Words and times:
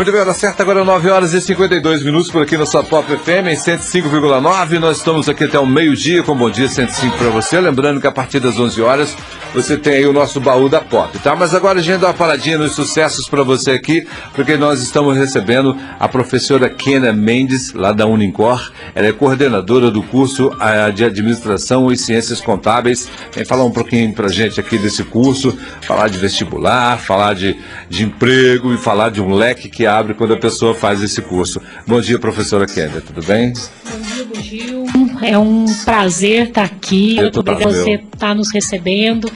Muito 0.00 0.12
bem, 0.12 0.22
hora 0.22 0.32
certa 0.32 0.62
agora 0.62 0.82
9 0.82 1.10
horas 1.10 1.34
e 1.34 1.42
52 1.42 2.02
minutos 2.02 2.30
por 2.30 2.40
aqui 2.40 2.56
no 2.56 2.64
sua 2.64 2.82
Pop 2.82 3.06
FM 3.06 3.48
em 3.48 3.54
105,9. 3.54 4.78
Nós 4.78 4.96
estamos 4.96 5.28
aqui 5.28 5.44
até 5.44 5.58
o 5.58 5.66
meio-dia 5.66 6.22
com 6.22 6.34
Bom 6.34 6.48
Dia 6.48 6.70
105 6.70 7.18
para 7.18 7.28
você. 7.28 7.60
Lembrando 7.60 8.00
que 8.00 8.06
a 8.06 8.10
partir 8.10 8.40
das 8.40 8.58
11 8.58 8.80
horas 8.80 9.14
você 9.52 9.76
tem 9.76 9.94
aí 9.94 10.06
o 10.06 10.12
nosso 10.12 10.40
baú 10.40 10.70
da 10.70 10.80
Pop, 10.80 11.18
tá? 11.18 11.36
Mas 11.36 11.54
agora 11.54 11.80
a 11.80 11.82
gente 11.82 12.00
dá 12.00 12.06
uma 12.06 12.14
paradinha 12.14 12.56
nos 12.56 12.72
sucessos 12.72 13.28
para 13.28 13.42
você 13.42 13.72
aqui, 13.72 14.06
porque 14.34 14.56
nós 14.56 14.80
estamos 14.80 15.14
recebendo 15.16 15.76
a 15.98 16.08
professora 16.08 16.70
Kena 16.70 17.12
Mendes, 17.12 17.74
lá 17.74 17.92
da 17.92 18.06
Unincor. 18.06 18.72
Ela 18.94 19.08
é 19.08 19.12
coordenadora 19.12 19.90
do 19.90 20.02
curso 20.02 20.50
ah, 20.58 20.88
de 20.88 21.04
Administração 21.04 21.92
e 21.92 21.98
Ciências 21.98 22.40
Contábeis. 22.40 23.06
Vem 23.34 23.44
falar 23.44 23.64
um 23.64 23.72
pouquinho 23.72 24.14
para 24.14 24.28
gente 24.28 24.58
aqui 24.58 24.78
desse 24.78 25.04
curso, 25.04 25.58
falar 25.82 26.08
de 26.08 26.16
vestibular, 26.16 26.98
falar 26.98 27.34
de, 27.34 27.54
de 27.88 28.04
emprego 28.04 28.72
e 28.72 28.78
falar 28.78 29.10
de 29.10 29.20
um 29.20 29.34
leque 29.34 29.68
que 29.68 29.89
abre 29.90 30.14
quando 30.14 30.32
a 30.32 30.38
pessoa 30.38 30.74
faz 30.74 31.02
esse 31.02 31.20
curso. 31.20 31.60
Bom 31.86 32.00
dia, 32.00 32.18
professora 32.18 32.66
Kenda, 32.66 33.00
tudo 33.00 33.22
bem? 33.22 33.52
Bom 33.52 34.00
dia, 34.00 34.42
Gil. 34.42 34.86
É 35.22 35.36
um 35.36 35.66
prazer 35.84 36.48
estar 36.48 36.64
aqui, 36.64 37.18
Eu 37.18 37.28
obrigada 37.28 37.70
você 37.70 38.00
estar 38.12 38.34
nos 38.34 38.50
recebendo. 38.50 39.30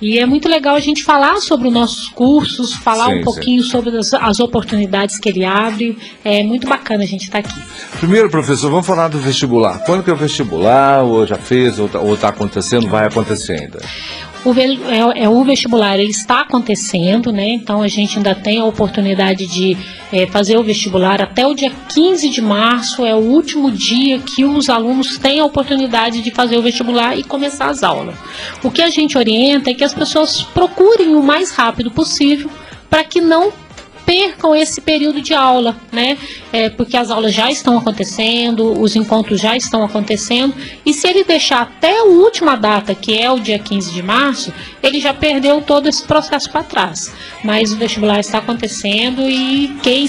E 0.00 0.18
é 0.18 0.26
muito 0.26 0.48
legal 0.48 0.74
a 0.74 0.80
gente 0.80 1.04
falar 1.04 1.36
sobre 1.36 1.68
os 1.68 1.74
nossos 1.74 2.08
cursos, 2.08 2.74
falar 2.74 3.06
Sim, 3.06 3.20
um 3.20 3.24
pouquinho 3.24 3.62
sobre 3.62 3.96
as, 3.96 4.12
as 4.14 4.40
oportunidades 4.40 5.18
que 5.18 5.28
ele 5.28 5.44
abre. 5.44 5.96
É 6.24 6.42
muito 6.42 6.68
bacana 6.68 7.04
a 7.04 7.06
gente 7.06 7.24
estar 7.24 7.38
aqui. 7.38 7.60
Primeiro, 7.98 8.28
professor, 8.28 8.70
vamos 8.70 8.86
falar 8.86 9.08
do 9.08 9.18
vestibular. 9.18 9.78
Quando 9.84 10.02
que 10.02 10.10
é 10.10 10.12
o 10.12 10.16
vestibular? 10.16 11.02
Ou 11.04 11.26
já 11.26 11.36
fez, 11.36 11.78
ou 11.78 12.14
está 12.14 12.28
acontecendo, 12.28 12.88
vai 12.88 13.06
acontecer 13.06 13.60
ainda? 13.60 13.80
O, 14.44 14.52
é, 14.52 15.24
é 15.24 15.28
o 15.28 15.42
vestibular, 15.44 15.98
ele 15.98 16.10
está 16.10 16.42
acontecendo, 16.42 17.32
né? 17.32 17.48
Então 17.48 17.82
a 17.82 17.88
gente 17.88 18.16
ainda 18.16 18.34
tem 18.34 18.58
a 18.58 18.64
oportunidade 18.64 19.46
de 19.46 19.76
é, 20.12 20.26
fazer 20.26 20.56
o 20.56 20.62
vestibular 20.62 21.20
até 21.20 21.46
o 21.46 21.54
dia 21.54 21.72
15 21.88 22.28
de 22.28 22.40
março, 22.40 23.04
é 23.04 23.14
o 23.14 23.18
último 23.18 23.70
dia 23.70 24.18
que 24.20 24.44
os 24.44 24.68
alunos 24.68 25.18
têm 25.18 25.40
a 25.40 25.44
oportunidade 25.44 26.22
de 26.22 26.30
fazer 26.30 26.56
o 26.56 26.62
vestibular 26.62 27.18
e 27.18 27.24
começar 27.24 27.66
as 27.66 27.82
aulas. 27.82 28.16
O 28.62 28.70
que 28.70 28.82
a 28.82 28.88
gente 28.88 29.18
orienta 29.18 29.70
é 29.70 29.74
que 29.74 29.84
as 29.84 29.92
pessoas 29.92 30.42
procurem 30.42 31.14
o 31.14 31.22
mais 31.22 31.50
rápido 31.50 31.90
possível 31.90 32.50
para 32.88 33.04
que 33.04 33.20
não 33.20 33.52
percam 34.08 34.56
esse 34.56 34.80
período 34.80 35.20
de 35.20 35.34
aula, 35.34 35.76
né? 35.92 36.16
É, 36.50 36.70
porque 36.70 36.96
as 36.96 37.10
aulas 37.10 37.34
já 37.34 37.50
estão 37.50 37.76
acontecendo, 37.76 38.80
os 38.80 38.96
encontros 38.96 39.38
já 39.38 39.54
estão 39.54 39.84
acontecendo, 39.84 40.54
e 40.86 40.94
se 40.94 41.06
ele 41.06 41.24
deixar 41.24 41.60
até 41.60 41.98
a 41.98 42.04
última 42.04 42.56
data, 42.56 42.94
que 42.94 43.18
é 43.18 43.30
o 43.30 43.38
dia 43.38 43.58
15 43.58 43.92
de 43.92 44.02
março, 44.02 44.50
ele 44.82 44.98
já 44.98 45.12
perdeu 45.12 45.60
todo 45.60 45.90
esse 45.90 46.02
processo 46.04 46.50
para 46.50 46.62
trás. 46.62 47.12
Mas 47.44 47.70
o 47.70 47.76
vestibular 47.76 48.18
está 48.18 48.38
acontecendo 48.38 49.28
e 49.28 49.76
quem 49.82 50.06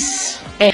é, 0.61 0.73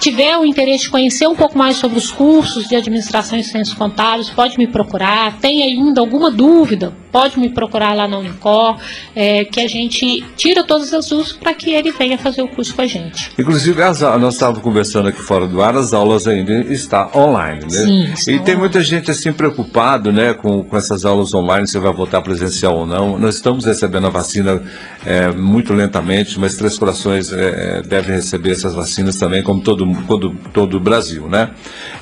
tiver 0.00 0.36
o 0.36 0.44
interesse 0.44 0.84
de 0.84 0.90
conhecer 0.90 1.28
um 1.28 1.36
pouco 1.36 1.56
mais 1.56 1.76
sobre 1.76 1.96
os 1.96 2.10
cursos 2.10 2.66
de 2.66 2.74
administração 2.74 3.38
e 3.38 3.44
ciências 3.44 3.78
contábeis, 3.78 4.28
pode 4.28 4.58
me 4.58 4.66
procurar. 4.66 5.38
Tem 5.38 5.62
ainda 5.62 6.00
alguma 6.00 6.32
dúvida? 6.32 6.92
Pode 7.16 7.40
me 7.40 7.48
procurar 7.48 7.94
lá 7.94 8.06
na 8.06 8.18
Unicor, 8.18 8.76
é, 9.14 9.42
que 9.46 9.58
a 9.58 9.66
gente 9.66 10.22
tira 10.36 10.62
todas 10.62 10.92
as 10.92 11.08
dúvidas 11.08 11.32
para 11.32 11.54
que 11.54 11.70
ele 11.70 11.90
venha 11.90 12.18
fazer 12.18 12.42
o 12.42 12.48
curso 12.48 12.74
com 12.74 12.82
a 12.82 12.86
gente. 12.86 13.32
Inclusive, 13.38 13.82
as, 13.82 14.02
nós 14.02 14.34
estávamos 14.34 14.60
conversando 14.60 15.08
aqui 15.08 15.22
fora 15.22 15.46
do 15.46 15.62
ar, 15.62 15.74
as 15.76 15.94
aulas 15.94 16.28
ainda 16.28 16.52
estão 16.70 17.10
online, 17.14 17.62
né? 17.62 17.70
Sim, 17.70 18.04
e 18.04 18.24
tem 18.24 18.36
online. 18.36 18.56
muita 18.56 18.82
gente 18.82 19.10
assim 19.10 19.32
preocupado, 19.32 20.12
né, 20.12 20.34
com, 20.34 20.62
com 20.62 20.76
essas 20.76 21.06
aulas 21.06 21.32
online, 21.32 21.66
se 21.66 21.78
vai 21.78 21.90
voltar 21.90 22.20
presencial 22.20 22.76
ou 22.76 22.86
não. 22.86 23.18
Nós 23.18 23.36
estamos 23.36 23.64
recebendo 23.64 24.08
a 24.08 24.10
vacina 24.10 24.62
é, 25.06 25.32
muito 25.32 25.72
lentamente, 25.72 26.38
mas 26.38 26.54
Três 26.54 26.76
Corações 26.76 27.32
é, 27.32 27.78
é, 27.78 27.82
deve 27.82 28.12
receber 28.12 28.50
essas 28.50 28.74
vacinas 28.74 29.16
também, 29.16 29.42
como 29.42 29.62
todo, 29.62 29.86
todo, 30.06 30.36
todo 30.52 30.76
o 30.76 30.80
Brasil, 30.80 31.30
né? 31.30 31.48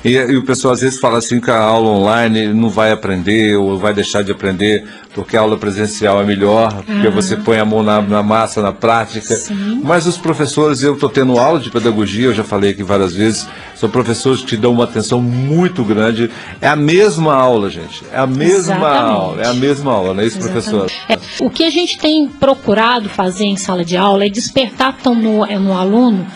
E, 0.03 0.09
e 0.09 0.35
o 0.35 0.43
pessoal 0.43 0.73
às 0.73 0.81
vezes 0.81 0.99
fala 0.99 1.19
assim 1.19 1.39
que 1.39 1.49
a 1.49 1.57
aula 1.57 1.87
online 1.87 2.53
não 2.53 2.69
vai 2.69 2.91
aprender 2.91 3.55
ou 3.55 3.77
vai 3.77 3.93
deixar 3.93 4.21
de 4.21 4.33
aprender 4.33 4.83
porque 5.15 5.37
a 5.37 5.39
aula 5.39 5.57
presencial 5.57 6.21
é 6.21 6.25
melhor, 6.25 6.83
porque 6.83 7.07
você 7.09 7.37
põe 7.37 7.57
a 7.57 7.63
mão 7.63 7.81
na, 7.81 8.01
na 8.01 8.21
massa, 8.21 8.61
na 8.61 8.73
prática. 8.73 9.33
Sim. 9.33 9.79
Mas 9.81 10.05
os 10.05 10.17
professores, 10.17 10.83
eu 10.83 10.95
estou 10.95 11.09
tendo 11.09 11.39
aula 11.39 11.57
de 11.57 11.71
pedagogia, 11.71 12.25
eu 12.25 12.33
já 12.33 12.43
falei 12.43 12.71
aqui 12.71 12.83
várias 12.83 13.13
vezes, 13.13 13.47
são 13.75 13.89
professores 13.89 14.41
que 14.41 14.57
dão 14.57 14.73
uma 14.73 14.83
atenção 14.83 15.21
muito 15.21 15.85
grande. 15.85 16.29
É 16.59 16.67
a 16.67 16.75
mesma 16.75 17.33
aula, 17.33 17.69
gente. 17.69 18.03
É 18.11 18.17
a 18.17 18.27
mesma 18.27 18.75
Exatamente. 18.75 19.13
aula. 19.13 19.41
É 19.41 19.47
a 19.47 19.53
mesma 19.53 19.91
aula, 19.93 20.13
não 20.13 20.21
é 20.21 20.25
isso, 20.25 20.37
professor? 20.37 20.91
É, 21.07 21.17
o 21.39 21.49
que 21.49 21.63
a 21.63 21.69
gente 21.69 21.97
tem 21.97 22.27
procurado 22.27 23.07
fazer 23.07 23.45
em 23.45 23.55
sala 23.55 23.85
de 23.85 23.95
aula 23.95 24.25
é 24.25 24.29
despertar 24.29 24.97
tão 25.01 25.15
no, 25.15 25.45
é, 25.45 25.57
no 25.57 25.77
aluno 25.77 26.27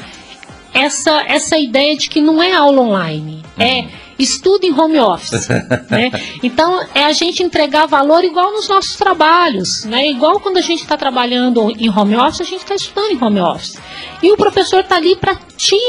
essa, 0.73 1.21
essa 1.27 1.57
ideia 1.57 1.97
de 1.97 2.09
que 2.09 2.21
não 2.21 2.41
é 2.41 2.53
aula 2.53 2.81
online, 2.81 3.43
é 3.57 3.85
estudo 4.19 4.65
em 4.65 4.77
home 4.77 4.99
office. 4.99 5.47
né? 5.89 6.11
Então, 6.43 6.85
é 6.93 7.05
a 7.05 7.13
gente 7.13 7.41
entregar 7.41 7.87
valor 7.87 8.23
igual 8.23 8.51
nos 8.51 8.67
nossos 8.67 8.95
trabalhos, 8.95 9.85
né? 9.85 10.07
igual 10.07 10.39
quando 10.39 10.57
a 10.57 10.61
gente 10.61 10.81
está 10.81 10.97
trabalhando 10.97 11.71
em 11.71 11.89
home 11.89 12.15
office, 12.15 12.41
a 12.41 12.43
gente 12.43 12.61
está 12.61 12.75
estudando 12.75 13.11
em 13.11 13.23
home 13.23 13.39
office. 13.39 13.79
E 14.21 14.31
o 14.31 14.37
professor 14.37 14.81
está 14.81 14.97
ali 14.97 15.15
para 15.15 15.35
te, 15.55 15.79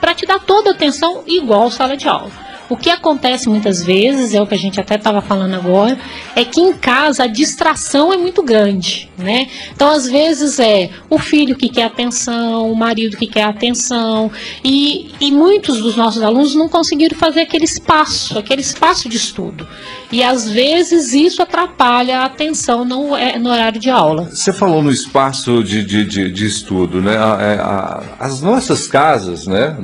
para 0.00 0.14
te 0.14 0.26
dar 0.26 0.38
toda 0.40 0.70
a 0.70 0.74
atenção 0.74 1.24
igual 1.26 1.70
sala 1.70 1.96
de 1.96 2.06
aula. 2.06 2.49
O 2.70 2.76
que 2.76 2.88
acontece 2.88 3.48
muitas 3.48 3.82
vezes, 3.82 4.32
é 4.32 4.40
o 4.40 4.46
que 4.46 4.54
a 4.54 4.58
gente 4.58 4.80
até 4.80 4.94
estava 4.94 5.20
falando 5.20 5.54
agora, 5.54 5.98
é 6.36 6.44
que 6.44 6.60
em 6.60 6.72
casa 6.72 7.24
a 7.24 7.26
distração 7.26 8.12
é 8.12 8.16
muito 8.16 8.44
grande, 8.44 9.10
né? 9.18 9.48
Então, 9.74 9.90
às 9.90 10.08
vezes, 10.08 10.60
é 10.60 10.88
o 11.10 11.18
filho 11.18 11.56
que 11.56 11.68
quer 11.68 11.82
atenção, 11.82 12.70
o 12.70 12.76
marido 12.76 13.16
que 13.16 13.26
quer 13.26 13.42
atenção, 13.42 14.30
e, 14.64 15.10
e 15.20 15.32
muitos 15.32 15.78
dos 15.78 15.96
nossos 15.96 16.22
alunos 16.22 16.54
não 16.54 16.68
conseguiram 16.68 17.18
fazer 17.18 17.40
aquele 17.40 17.64
espaço, 17.64 18.38
aquele 18.38 18.60
espaço 18.60 19.08
de 19.08 19.16
estudo. 19.16 19.66
E, 20.12 20.22
às 20.22 20.48
vezes, 20.50 21.12
isso 21.12 21.40
atrapalha 21.42 22.20
a 22.20 22.24
atenção 22.24 22.84
no, 22.84 23.16
é, 23.16 23.38
no 23.38 23.48
horário 23.50 23.80
de 23.80 23.88
aula. 23.90 24.28
Você 24.32 24.52
falou 24.52 24.82
no 24.82 24.90
espaço 24.90 25.62
de, 25.62 25.84
de, 25.84 26.04
de, 26.04 26.30
de 26.32 26.46
estudo, 26.46 27.00
né? 27.00 27.16
A- 27.16 27.38
é, 27.40 27.54
a- 27.60 28.02
as 28.18 28.40
nossas 28.42 28.86
casas, 28.88 29.46
né? 29.46 29.76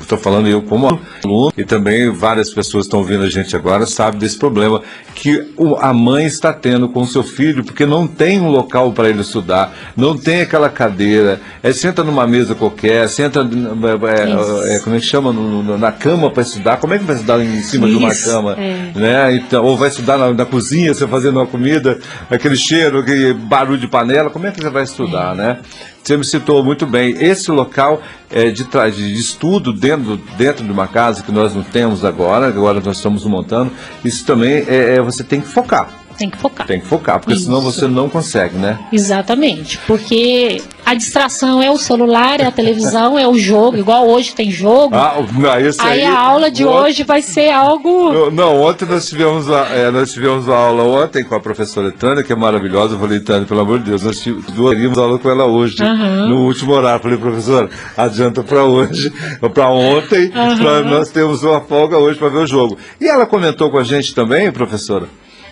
Estou 0.00 0.18
falando 0.18 0.48
eu 0.48 0.62
como 0.62 0.86
aluno 1.24 1.52
e 1.56 1.64
também 1.64 2.10
várias 2.10 2.50
pessoas 2.52 2.86
estão 2.86 3.00
ouvindo 3.00 3.22
a 3.24 3.30
gente 3.30 3.54
agora 3.56 3.86
sabem 3.86 4.18
desse 4.20 4.36
problema 4.38 4.82
que 5.14 5.52
o- 5.56 5.76
a 5.76 5.92
mãe 5.92 6.26
está 6.26 6.52
tendo 6.52 6.88
com 6.88 7.02
o 7.02 7.06
seu 7.06 7.22
filho 7.22 7.64
porque 7.64 7.86
não 7.86 8.06
tem 8.06 8.40
um 8.40 8.48
local 8.48 8.92
para 8.92 9.08
ele 9.08 9.20
estudar, 9.22 9.72
não 9.96 10.16
tem 10.16 10.40
aquela 10.42 10.68
cadeira, 10.68 11.40
é, 11.62 11.72
senta 11.72 12.02
numa 12.04 12.26
mesa 12.26 12.54
qualquer, 12.54 13.08
senta 13.08 13.40
é, 13.40 14.72
é, 14.72 14.76
é, 14.76 14.78
como 14.80 14.96
é 14.96 15.00
que 15.00 15.06
chama 15.06 15.32
no- 15.32 15.62
no- 15.62 15.78
na 15.78 15.92
cama 15.92 16.30
para 16.30 16.42
estudar. 16.42 16.76
Como 16.78 16.94
é 16.94 16.98
que 16.98 17.04
vai 17.04 17.14
estudar 17.16 17.40
em 17.40 17.62
cima 17.62 17.88
de 17.88 17.96
uma 17.96 18.10
Isso, 18.12 18.28
cama, 18.30 18.56
né? 18.94 19.35
Então, 19.36 19.64
ou 19.64 19.76
vai 19.76 19.88
estudar 19.88 20.18
na, 20.18 20.32
na 20.32 20.44
cozinha, 20.44 20.92
você 20.92 21.06
fazendo 21.06 21.38
uma 21.38 21.46
comida, 21.46 21.98
aquele 22.30 22.56
cheiro, 22.56 22.98
aquele 23.00 23.34
barulho 23.34 23.78
de 23.78 23.88
panela, 23.88 24.30
como 24.30 24.46
é 24.46 24.50
que 24.50 24.60
você 24.60 24.70
vai 24.70 24.82
estudar, 24.82 25.34
né? 25.34 25.58
Você 26.02 26.16
me 26.16 26.24
citou 26.24 26.62
muito 26.62 26.86
bem, 26.86 27.16
esse 27.18 27.50
local 27.50 28.00
é, 28.30 28.50
de, 28.50 28.62
de 28.64 29.14
estudo 29.14 29.72
dentro, 29.72 30.16
dentro 30.38 30.64
de 30.64 30.70
uma 30.70 30.86
casa 30.86 31.22
que 31.22 31.32
nós 31.32 31.54
não 31.54 31.64
temos 31.64 32.04
agora, 32.04 32.46
agora 32.46 32.80
nós 32.80 32.98
estamos 32.98 33.24
montando, 33.24 33.72
isso 34.04 34.24
também 34.24 34.64
é, 34.68 34.96
é- 34.96 35.00
você 35.00 35.24
tem 35.24 35.40
que 35.40 35.48
focar, 35.48 35.88
Tem 36.18 36.30
que 36.30 36.38
focar. 36.38 36.66
tem 36.66 36.80
que 36.80 36.86
focar, 36.86 37.20
porque 37.20 37.36
senão 37.38 37.58
Isso. 37.58 37.72
você 37.72 37.86
não 37.86 38.08
consegue, 38.08 38.56
né? 38.56 38.78
Exatamente, 38.92 39.78
porque 39.86 40.60
a 40.84 40.94
distração 40.94 41.60
é 41.62 41.70
o 41.70 41.76
celular, 41.78 42.40
é 42.40 42.46
a 42.46 42.50
televisão, 42.50 43.18
é 43.18 43.26
o 43.28 43.38
jogo, 43.38 43.76
igual 43.76 44.06
hoje 44.08 44.34
tem 44.34 44.50
jogo. 44.50 44.94
Ah, 44.94 45.16
não, 45.38 45.58
esse 45.60 45.80
aí, 45.80 46.00
aí, 46.00 46.04
a 46.04 46.18
aula 46.18 46.50
de 46.50 46.64
ontem- 46.64 46.78
hoje 46.90 47.02
vai 47.04 47.22
ser 47.22 47.50
algo. 47.50 48.12
Não, 48.12 48.30
Não, 48.30 48.60
ontem 48.62 48.86
nós 48.86 49.06
tivemos, 49.08 49.50
a, 49.50 49.66
é, 49.74 49.90
nós 49.90 50.12
tivemos 50.12 50.46
uma 50.46 50.56
aula 50.56 50.82
ontem 50.84 51.24
com 51.24 51.34
a 51.34 51.40
professora 51.40 51.90
Tânia, 51.90 52.22
que 52.22 52.32
é 52.32 52.36
maravilhosa. 52.36 52.94
Eu 52.94 52.98
falei, 53.00 53.20
Tânia, 53.20 53.46
pelo 53.46 53.60
amor 53.60 53.78
de 53.80 53.90
Deus, 53.90 54.02
nós 54.02 54.20
tivemos 54.20 54.46
teríamos 54.70 54.98
aula 54.98 55.18
com 55.18 55.30
ela 55.30 55.44
hoje, 55.46 55.82
Aham. 55.82 56.28
no 56.28 56.44
último 56.46 56.72
horário. 56.72 57.02
Falei, 57.02 57.18
professora, 57.18 57.68
adianta 57.96 58.42
para 58.42 58.62
hoje, 58.64 59.12
para 59.54 59.68
ontem, 59.70 60.30
Aham. 60.34 60.56
pra 60.58 60.82
nós 60.82 61.08
temos 61.10 61.42
uma 61.42 61.60
folga 61.60 61.98
hoje 61.98 62.18
para 62.18 62.28
ver 62.28 62.38
o 62.38 62.46
jogo. 62.46 62.76
E 63.00 63.06
ela 63.06 63.26
comentou 63.26 63.70
com 63.70 63.78
a 63.78 63.84
gente 63.84 64.14
também, 64.14 64.50
professora, 64.52 65.08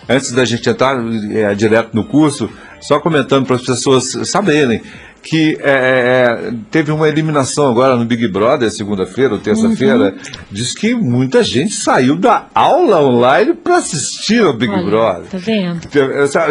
antes 0.07 0.31
da 0.31 0.45
gente 0.45 0.69
entrar 0.69 0.97
é, 1.31 1.53
direto 1.55 1.89
no 1.93 2.03
curso, 2.03 2.49
só 2.79 2.99
comentando 2.99 3.45
para 3.45 3.55
as 3.55 3.63
pessoas 3.63 4.11
saberem 4.27 4.81
que 5.27 5.57
é, 5.59 6.49
é, 6.51 6.53
teve 6.69 6.91
uma 6.91 7.07
eliminação 7.09 7.67
agora 7.67 7.95
no 7.95 8.05
Big 8.05 8.27
Brother, 8.27 8.69
segunda-feira 8.69 9.33
ou 9.33 9.39
terça-feira, 9.39 10.13
Uhum. 10.13 10.31
diz 10.51 10.71
que 10.75 10.93
muita 10.93 11.43
gente 11.43 11.73
saiu 11.73 12.15
da 12.15 12.45
aula 12.53 13.01
online 13.03 13.55
para 13.55 13.77
assistir 13.77 14.43
ao 14.45 14.53
Big 14.53 14.71
Olha, 14.71 14.83
Brother. 14.83 15.23
Tá 15.31 15.37
vendo? 15.39 15.81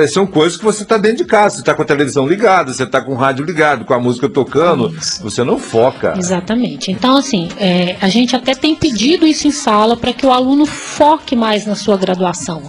São 0.09 0.27
coisas 0.27 0.59
que 0.59 0.65
você 0.65 0.83
está 0.83 0.99
dentro 0.99 1.19
de 1.19 1.25
casa, 1.25 1.55
você 1.55 1.61
está 1.63 1.73
com 1.73 1.83
a 1.83 1.85
televisão 1.85 2.27
ligada, 2.27 2.75
você 2.75 2.83
está 2.83 3.01
com 3.01 3.13
o 3.13 3.15
rádio 3.15 3.45
ligado, 3.45 3.85
com 3.85 3.95
a 3.95 4.01
música 4.01 4.29
tocando, 4.29 4.93
Isso. 4.99 5.23
você 5.23 5.45
não 5.45 5.57
foca. 5.57 6.15
Exatamente. 6.19 6.91
Então, 6.91 7.17
assim, 7.17 7.49
é, 7.59 7.95
a 8.01 8.09
gente 8.09 8.35
até 8.35 8.57
tem 8.57 8.75
pedido 8.75 9.25
isso 9.25 9.47
em 9.47 9.53
sala 9.53 9.97
para 9.97 10.13
que 10.13 10.27
o 10.27 10.33
aluno 10.33 10.67
foque 10.67 11.37
mais 11.37 11.65
na 11.65 11.77
sua 11.77 11.97
graduação. 11.97 12.63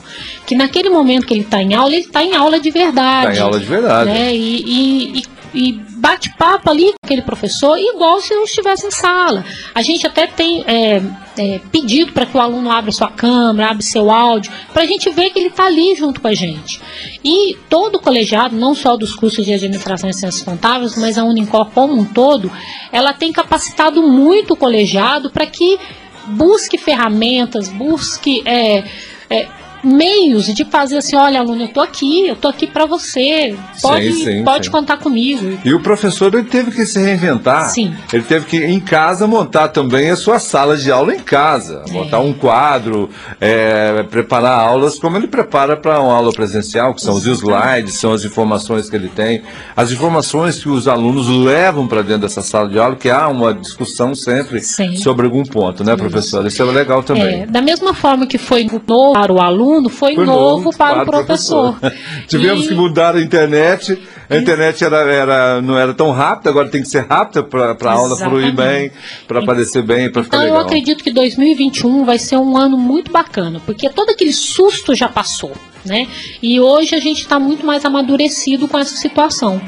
Que 0.46 0.54
naquele 0.54 0.90
momento 0.92 1.25
que 1.25 1.34
ele 1.34 1.42
está 1.42 1.63
em 1.63 1.74
aula, 1.74 1.92
ele 1.94 2.01
está 2.04 2.24
em 2.24 2.36
aula 2.36 2.60
de 2.60 2.69
verdade. 2.69 3.31
Está 3.31 3.40
em 3.40 3.44
aula 3.44 3.60
de 3.60 3.66
verdade. 3.66 4.10
Né? 4.12 4.36
E, 4.36 4.62
e- 4.62 5.19
e- 5.19 5.35
e 5.56 5.72
bate-papo 5.72 6.69
ali 6.69 6.92
com 6.92 6.98
aquele 7.04 7.22
professor, 7.22 7.78
igual 7.78 8.19
se 8.19 8.34
eu 8.34 8.44
estivesse 8.44 8.86
em 8.86 8.92
sala. 8.92 9.44
A 9.74 9.81
gente 9.81 10.06
até 10.06 10.28
tem 10.28 10.63
é, 10.68 11.02
é, 11.38 11.60
pedido 11.72 12.12
para 12.12 12.25
que 12.25 12.36
o 12.38 12.40
aluno 12.40 12.69
abra 12.69 12.92
sua 12.92 13.10
câmera, 13.10 13.72
abra 13.72 13.81
seu 13.81 14.12
áudio, 14.12 14.52
para 14.74 14.84
a 14.84 14.86
gente 14.86 15.10
ver 15.10 15.30
que 15.30 15.40
ele 15.40 15.48
está 15.48 15.66
ali 15.66 15.96
junto 15.96 16.19
com 16.19 16.28
a 16.28 16.34
gente. 16.34 16.81
E 17.24 17.57
todo 17.69 18.00
colegiado, 18.00 18.56
não 18.56 18.75
só 18.75 18.98
dos 18.98 19.16
cursos 19.16 19.46
de 19.46 19.54
administração 19.54 20.10
e 20.10 20.13
ciências 20.13 20.44
contábeis, 20.44 20.98
mas 20.98 21.18
a 21.18 21.24
Unicor 21.24 21.72
como 21.72 21.94
um 21.94 22.06
todo, 22.06 22.51
ela 22.92 23.13
tem 23.13 23.31
capacitado 23.31 24.04
muito 24.04 24.54
o 24.54 24.58
colegiado 24.58 25.31
para 25.31 25.46
que 25.46 25.80
busque 26.28 26.78
ferramentas, 26.78 27.69
busque 27.69 28.42
é, 28.46 28.84
é, 29.30 29.48
meios 29.86 30.46
de 30.46 30.66
fazer 30.66 30.98
assim, 30.98 31.16
olha, 31.16 31.40
aluno, 31.40 31.64
eu 31.64 31.68
tô 31.68 31.82
aqui, 31.82 32.28
eu 32.28 32.36
tô 32.36 32.48
aqui 32.48 32.66
para 32.66 32.86
você, 32.86 33.56
pode, 33.82 34.12
sim, 34.12 34.24
sim, 34.24 34.44
pode 34.44 34.66
sim. 34.66 34.72
contar 34.72 34.98
comigo. 34.98 35.60
E 35.64 35.74
o 35.74 35.80
professor 35.80 36.34
ele 36.34 36.44
teve 36.44 36.72
que 36.72 36.86
se 36.86 37.00
reinventar. 37.00 37.70
Sim. 37.70 37.94
Ele 38.12 38.24
teve 38.24 38.46
que 38.46 38.58
em 38.58 38.80
casa 38.80 39.28
montar 39.28 39.68
também 39.70 40.10
a 40.10 40.16
sua 40.16 40.40
sala 40.40 40.76
de 40.76 40.92
aula 40.92 41.14
em 41.14 41.20
casa, 41.20 41.84
é. 41.88 41.92
montar 41.92 42.20
um 42.20 42.34
quadro, 42.34 43.10
é, 43.40 44.04
preparar 44.04 44.60
aulas 44.60 44.98
como 44.98 45.18
ele 45.18 45.28
prepara 45.28 45.78
para 45.78 46.00
uma 46.00 46.14
aula 46.14 46.32
presencial, 46.32 46.94
que 46.94 47.02
são 47.02 47.14
os 47.14 47.26
slides, 47.26 47.96
são 47.96 48.12
as 48.12 48.26
informações 48.26 48.90
que 48.90 48.96
ele 48.96 49.10
tem, 49.10 49.44
as 49.76 49.92
informações 49.92 50.62
que 50.62 50.70
os 50.70 50.88
alunos 50.88 51.28
levam 51.28 51.88
para 51.88 52.02
dentro 52.02 52.22
dessa 52.22 52.42
sala 52.42 52.70
de 52.70 52.80
aula, 52.80 52.96
que 52.96 53.10
há 53.10 53.28
uma 53.28 53.54
discussão 53.54 54.16
sempre 54.16 54.62
sobre 54.98 55.26
algum 55.26 55.44
ponto, 55.44 55.84
né, 55.84 55.96
professor? 55.96 56.46
Isso 56.46 56.62
é 56.62 56.66
legal 56.66 57.04
também. 57.04 57.44
É, 57.44 57.46
da 57.46 57.62
mesma 57.62 57.94
forma 57.94 58.26
que 58.26 58.38
foi 58.38 58.64
novo 58.64 58.80
para 58.80 59.32
o 59.32 59.40
aluno 59.40 59.75
aluno 59.75 59.89
foi, 59.89 60.16
foi 60.16 60.25
novo, 60.25 60.63
novo, 60.63 60.77
para, 60.77 61.04
o 61.04 61.06
professor. 61.06 61.75
professor. 61.80 62.01
Tivemos 62.27 62.66
e... 62.66 62.68
que 62.69 62.74
mudar 62.74 63.16
a 63.16 63.22
internet. 63.22 64.00
A 64.30 64.38
internet 64.38 64.83
era, 64.83 64.98
era, 64.98 65.62
não 65.62 65.77
era 65.77 65.94
tão 65.94 66.10
rápida, 66.12 66.50
agora 66.50 66.68
tem 66.68 66.81
que 66.81 66.88
ser 66.88 67.06
rápida 67.06 67.44
para 67.44 67.75
a 67.80 67.92
aula 67.92 68.16
fluir 68.16 68.56
bem, 68.56 68.92
para 69.27 69.39
aparecer 69.39 69.83
bem, 69.83 70.12
para 70.12 70.24
ficar 70.24 70.38
então, 70.38 70.45
legal. 70.45 70.62
eu 70.62 70.66
acredito 70.66 71.04
que 71.04 71.12
2021 71.12 72.04
vai 72.04 72.18
ser 72.18 72.38
um 72.38 72.57
ano 72.57 72.75
muito 72.75 73.12
bacana, 73.12 73.62
porque 73.63 73.88
todo 73.88 74.10
aquele 74.10 74.33
susto 74.33 74.95
já 74.95 75.07
passou. 75.07 75.51
Né? 75.86 76.08
E 76.42 76.60
hoje 76.60 76.96
a 76.96 77.00
gente 77.00 77.22
está 77.22 77.40
muito 77.40 77.66
mais 77.66 77.86
amadurecido 77.86 78.68
com 78.68 78.78
essa 78.78 78.96
situação. 78.96 79.62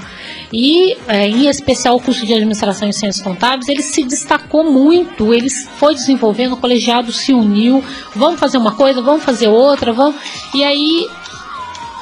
E, 0.52 0.98
é, 1.08 1.28
em 1.28 1.48
especial, 1.48 1.96
o 1.98 2.02
curso 2.02 2.26
de 2.26 2.34
Administração 2.34 2.90
e 2.90 2.94
Ciências 2.94 3.24
Contábeis, 3.24 3.68
ele 3.68 3.84
se 3.84 4.04
destacou 4.04 4.72
muito, 4.72 5.34
ele 5.34 5.50
foi 5.50 5.94
desenvolvendo, 5.94 6.54
o 6.54 6.58
colegiado 6.58 7.12
se 7.12 7.34
uniu, 7.34 7.84
vamos 8.16 8.40
fazer 8.40 8.58
uma 8.58 8.74
coisa, 8.74 9.02
vamos 9.02 9.24
fazer 9.24 9.48
outra, 9.48 9.94
vamos... 9.94 10.16
E 10.56 10.64
aí 10.64 11.08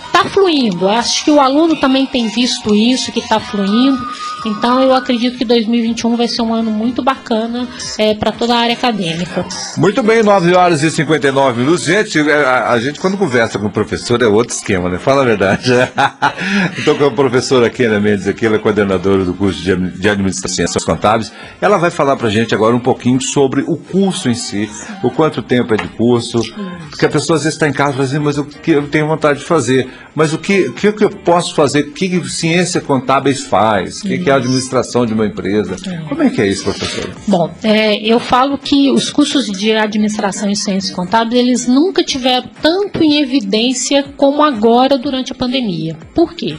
está 0.06 0.24
fluindo. 0.30 0.88
Acho 0.88 1.26
que 1.26 1.32
o 1.32 1.42
aluno 1.42 1.76
também 1.76 2.06
tem 2.06 2.28
visto 2.30 2.74
isso, 2.74 3.12
que 3.12 3.20
está 3.20 3.40
fluindo. 3.40 4.00
Então 4.46 4.82
eu 4.82 4.94
acredito 4.94 5.38
que 5.38 5.46
2021 5.46 6.16
vai 6.16 6.28
ser 6.28 6.42
um 6.44 6.54
ano 6.54 6.70
muito 6.70 7.04
bacana 7.04 7.68
é, 7.98 8.14
para 8.14 8.32
toda 8.32 8.56
a 8.56 8.60
área 8.60 8.74
acadêmica. 8.74 9.46
Muito 9.78 10.04
bem, 10.04 10.24
9 10.24 10.54
horas 10.54 10.84
e 10.84 10.92
59 10.92 11.62
minutos. 11.62 11.84
Gente, 11.84 12.20
é, 12.20 12.46
a, 12.46 12.72
a 12.72 12.80
gente 12.80 13.00
quando 13.00 13.18
conversa 13.18 13.58
com 13.58 13.68
o 13.68 13.72
professor 13.72 14.22
é 14.22 14.28
outro 14.28 14.54
esquema, 14.54 14.90
né? 14.90 15.00
Fala 15.00 15.22
a 15.22 15.26
verdade. 15.26 15.72
Estou 16.78 16.96
com 16.96 17.06
a 17.06 17.12
professora 17.12 17.70
Kena 17.70 18.00
Mendes 18.00 18.28
aqui, 18.28 18.46
ela 18.46 18.56
é 18.56 18.60
coordenadora 18.60 19.26
do 19.26 19.34
curso 19.34 19.62
de, 19.62 19.72
Administração 19.72 20.54
e 20.54 20.56
Ciências 20.56 20.84
Contábeis. 20.84 21.32
Ela 21.60 21.78
vai 21.78 21.90
falar 21.90 22.16
para 22.16 22.28
a 22.28 22.32
gente 22.32 22.54
agora 22.54 22.76
um 22.76 22.80
pouquinho 22.80 23.20
sobre 23.20 23.62
o 23.62 23.76
curso 23.78 24.30
em 24.30 24.36
si, 24.36 24.70
o 25.04 25.10
quanto 25.10 25.42
tempo 25.42 25.74
é 25.74 25.78
de 25.78 25.88
curso, 25.90 26.42
porque 26.90 27.06
a 27.06 27.10
pessoa 27.10 27.38
às 27.38 27.44
vezes 27.44 27.56
está 27.56 27.68
em 27.68 27.74
casa 27.74 27.92
e 27.92 27.94
fala 27.94 28.08
assim, 28.08 28.20
mas 28.20 28.38
o 28.38 28.46
que 28.46 28.72
eu 28.72 28.88
tenho 28.88 29.08
vontade 29.08 29.40
de 29.40 29.46
fazer? 29.46 29.90
Mas 30.14 30.34
o 30.34 30.38
que, 30.38 30.68
o 30.68 30.74
que 30.74 31.04
eu 31.04 31.10
posso 31.10 31.56
fazer? 31.56 31.82
O 31.82 31.92
que 31.92 32.30
ciência 32.30 32.80
contábeis 32.80 33.44
faz? 33.44 34.00
O 34.00 34.04
que, 34.04 34.20
que 34.20 34.30
a 34.36 34.38
administração 34.38 35.06
de 35.06 35.14
uma 35.14 35.26
empresa? 35.26 35.76
Como 36.08 36.22
é 36.22 36.30
que 36.30 36.42
é 36.42 36.48
isso, 36.48 36.64
professor? 36.64 37.16
Bom, 37.28 37.52
é, 37.64 37.96
eu 37.98 38.20
falo 38.20 38.58
que 38.58 38.92
os 38.92 39.10
cursos 39.10 39.48
de 39.48 39.72
administração 39.74 40.50
e 40.50 40.56
ciências 40.56 40.96
contábeis, 40.96 41.42
eles 41.42 41.68
nunca 41.68 42.04
tiveram 42.04 42.50
tanto 42.62 43.04
em 43.04 43.20
evidência 43.22 44.04
como 44.16 44.44
agora 44.44 44.98
durante 44.98 45.32
a 45.32 45.36
pandemia. 45.36 45.98
Por 46.14 46.34
quê? 46.34 46.58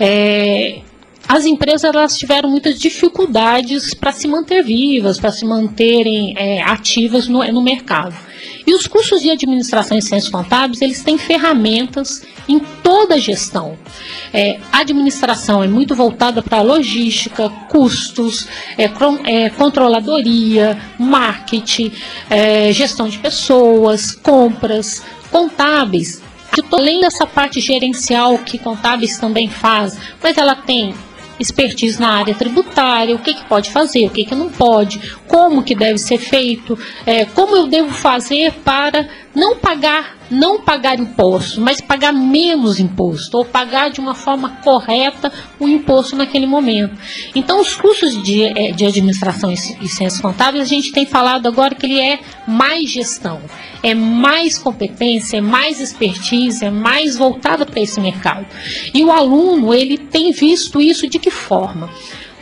É, 0.00 0.80
as 1.28 1.44
empresas 1.44 1.84
elas 1.84 2.16
tiveram 2.16 2.50
muitas 2.50 2.78
dificuldades 2.78 3.94
para 3.94 4.12
se 4.12 4.26
manter 4.26 4.62
vivas, 4.62 5.18
para 5.18 5.30
se 5.30 5.44
manterem 5.44 6.34
é, 6.36 6.62
ativas 6.62 7.28
no, 7.28 7.44
no 7.52 7.62
mercado. 7.62 8.14
E 8.66 8.74
os 8.74 8.86
cursos 8.86 9.22
de 9.22 9.30
administração 9.30 9.96
e 9.96 10.02
ciências 10.02 10.30
contábeis, 10.30 10.80
eles 10.80 11.02
têm 11.02 11.18
ferramentas 11.18 12.22
em 12.48 12.58
toda 12.58 13.14
a 13.14 13.18
gestão. 13.18 13.76
É, 14.32 14.58
a 14.72 14.78
administração 14.78 15.62
é 15.62 15.68
muito 15.68 15.94
voltada 15.94 16.42
para 16.42 16.62
logística, 16.62 17.48
custos, 17.68 18.46
é, 18.78 18.84
é, 19.24 19.50
controladoria, 19.50 20.80
marketing, 20.98 21.92
é, 22.30 22.72
gestão 22.72 23.08
de 23.08 23.18
pessoas, 23.18 24.12
compras, 24.12 25.02
contábeis. 25.30 26.22
Além 26.70 27.00
dessa 27.00 27.26
parte 27.26 27.60
gerencial 27.60 28.38
que 28.38 28.58
contábeis 28.58 29.16
também 29.16 29.48
faz, 29.48 29.98
mas 30.22 30.36
ela 30.36 30.54
tem 30.54 30.94
expertise 31.42 32.00
na 32.00 32.10
área 32.10 32.34
tributária, 32.34 33.14
o 33.14 33.18
que, 33.18 33.34
que 33.34 33.44
pode 33.44 33.70
fazer, 33.70 34.06
o 34.06 34.10
que, 34.10 34.24
que 34.24 34.34
não 34.34 34.48
pode, 34.48 35.00
como 35.26 35.62
que 35.62 35.74
deve 35.74 35.98
ser 35.98 36.18
feito, 36.18 36.78
é, 37.04 37.24
como 37.24 37.56
eu 37.56 37.66
devo 37.66 37.90
fazer 37.90 38.52
para 38.64 39.08
não 39.34 39.56
pagar 39.56 40.16
não 40.32 40.62
pagar 40.62 40.98
imposto, 40.98 41.60
mas 41.60 41.80
pagar 41.80 42.12
menos 42.12 42.80
imposto, 42.80 43.36
ou 43.36 43.44
pagar 43.44 43.90
de 43.90 44.00
uma 44.00 44.14
forma 44.14 44.48
correta 44.64 45.30
o 45.60 45.68
imposto 45.68 46.16
naquele 46.16 46.46
momento. 46.46 46.96
Então, 47.34 47.60
os 47.60 47.74
cursos 47.74 48.20
de, 48.22 48.42
é, 48.44 48.72
de 48.72 48.86
administração 48.86 49.52
e 49.52 49.56
ciências 49.56 50.20
contábeis, 50.20 50.64
a 50.64 50.68
gente 50.68 50.90
tem 50.90 51.04
falado 51.04 51.46
agora 51.46 51.74
que 51.74 51.86
ele 51.86 52.00
é 52.00 52.18
mais 52.48 52.90
gestão, 52.90 53.40
é 53.82 53.94
mais 53.94 54.58
competência, 54.58 55.36
é 55.36 55.40
mais 55.40 55.80
expertise, 55.80 56.64
é 56.64 56.70
mais 56.70 57.16
voltada 57.16 57.66
para 57.66 57.80
esse 57.80 58.00
mercado. 58.00 58.46
E 58.94 59.04
o 59.04 59.12
aluno, 59.12 59.74
ele 59.74 59.98
tem 59.98 60.32
visto 60.32 60.80
isso 60.80 61.06
de 61.06 61.18
que 61.18 61.30
forma? 61.30 61.90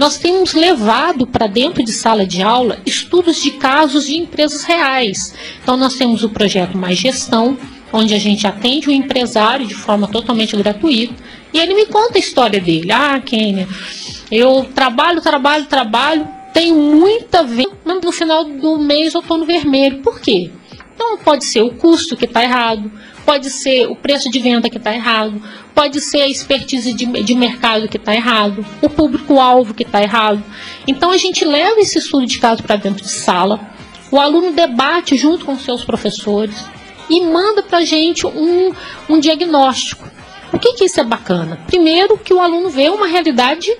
Nós 0.00 0.16
temos 0.16 0.54
levado 0.54 1.26
para 1.26 1.46
dentro 1.46 1.84
de 1.84 1.92
sala 1.92 2.24
de 2.24 2.40
aula 2.42 2.80
estudos 2.86 3.42
de 3.42 3.50
casos 3.50 4.06
de 4.06 4.16
empresas 4.16 4.62
reais. 4.62 5.34
Então, 5.62 5.76
nós 5.76 5.94
temos 5.94 6.24
o 6.24 6.30
projeto 6.30 6.74
Mais 6.74 6.96
Gestão, 6.96 7.58
onde 7.92 8.14
a 8.14 8.18
gente 8.18 8.46
atende 8.46 8.88
o 8.88 8.92
empresário 8.92 9.66
de 9.66 9.74
forma 9.74 10.08
totalmente 10.08 10.56
gratuita. 10.56 11.12
E 11.52 11.58
ele 11.58 11.74
me 11.74 11.84
conta 11.84 12.16
a 12.16 12.18
história 12.18 12.58
dele. 12.58 12.90
Ah, 12.90 13.20
Kênia, 13.20 13.68
eu 14.32 14.66
trabalho, 14.74 15.20
trabalho, 15.20 15.66
trabalho, 15.66 16.26
tenho 16.54 16.76
muita 16.76 17.42
venda, 17.42 17.76
mas 17.84 18.00
no 18.00 18.10
final 18.10 18.44
do 18.44 18.78
mês 18.78 19.12
eu 19.12 19.20
estou 19.20 19.36
no 19.36 19.44
vermelho. 19.44 19.98
Por 19.98 20.18
quê? 20.18 20.50
Então, 21.02 21.16
pode 21.16 21.46
ser 21.46 21.62
o 21.62 21.70
custo 21.70 22.14
que 22.14 22.26
está 22.26 22.42
errado, 22.42 22.92
pode 23.24 23.48
ser 23.48 23.86
o 23.86 23.96
preço 23.96 24.28
de 24.28 24.38
venda 24.38 24.68
que 24.68 24.76
está 24.76 24.94
errado, 24.94 25.42
pode 25.74 25.98
ser 25.98 26.20
a 26.20 26.28
expertise 26.28 26.92
de, 26.92 27.06
de 27.06 27.34
mercado 27.34 27.88
que 27.88 27.96
está 27.96 28.14
errado, 28.14 28.66
o 28.82 28.90
público-alvo 28.90 29.72
que 29.72 29.82
está 29.82 30.02
errado. 30.02 30.44
Então 30.86 31.10
a 31.10 31.16
gente 31.16 31.42
leva 31.42 31.80
esse 31.80 31.98
estudo 31.98 32.26
de 32.26 32.38
caso 32.38 32.62
para 32.62 32.76
dentro 32.76 33.02
de 33.02 33.08
sala, 33.08 33.58
o 34.10 34.20
aluno 34.20 34.52
debate 34.52 35.16
junto 35.16 35.46
com 35.46 35.58
seus 35.58 35.82
professores 35.82 36.66
e 37.08 37.22
manda 37.22 37.62
para 37.62 37.78
a 37.78 37.84
gente 37.84 38.26
um, 38.26 38.70
um 39.08 39.18
diagnóstico. 39.18 40.06
O 40.52 40.58
que, 40.58 40.74
que 40.74 40.84
isso 40.84 41.00
é 41.00 41.04
bacana? 41.04 41.58
Primeiro 41.66 42.18
que 42.18 42.34
o 42.34 42.40
aluno 42.40 42.68
vê 42.68 42.90
uma 42.90 43.06
realidade 43.06 43.74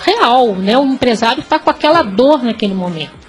real, 0.00 0.54
né? 0.54 0.78
O 0.78 0.86
empresário 0.86 1.42
está 1.42 1.58
com 1.58 1.68
aquela 1.68 2.00
dor 2.00 2.42
naquele 2.42 2.72
momento. 2.72 3.25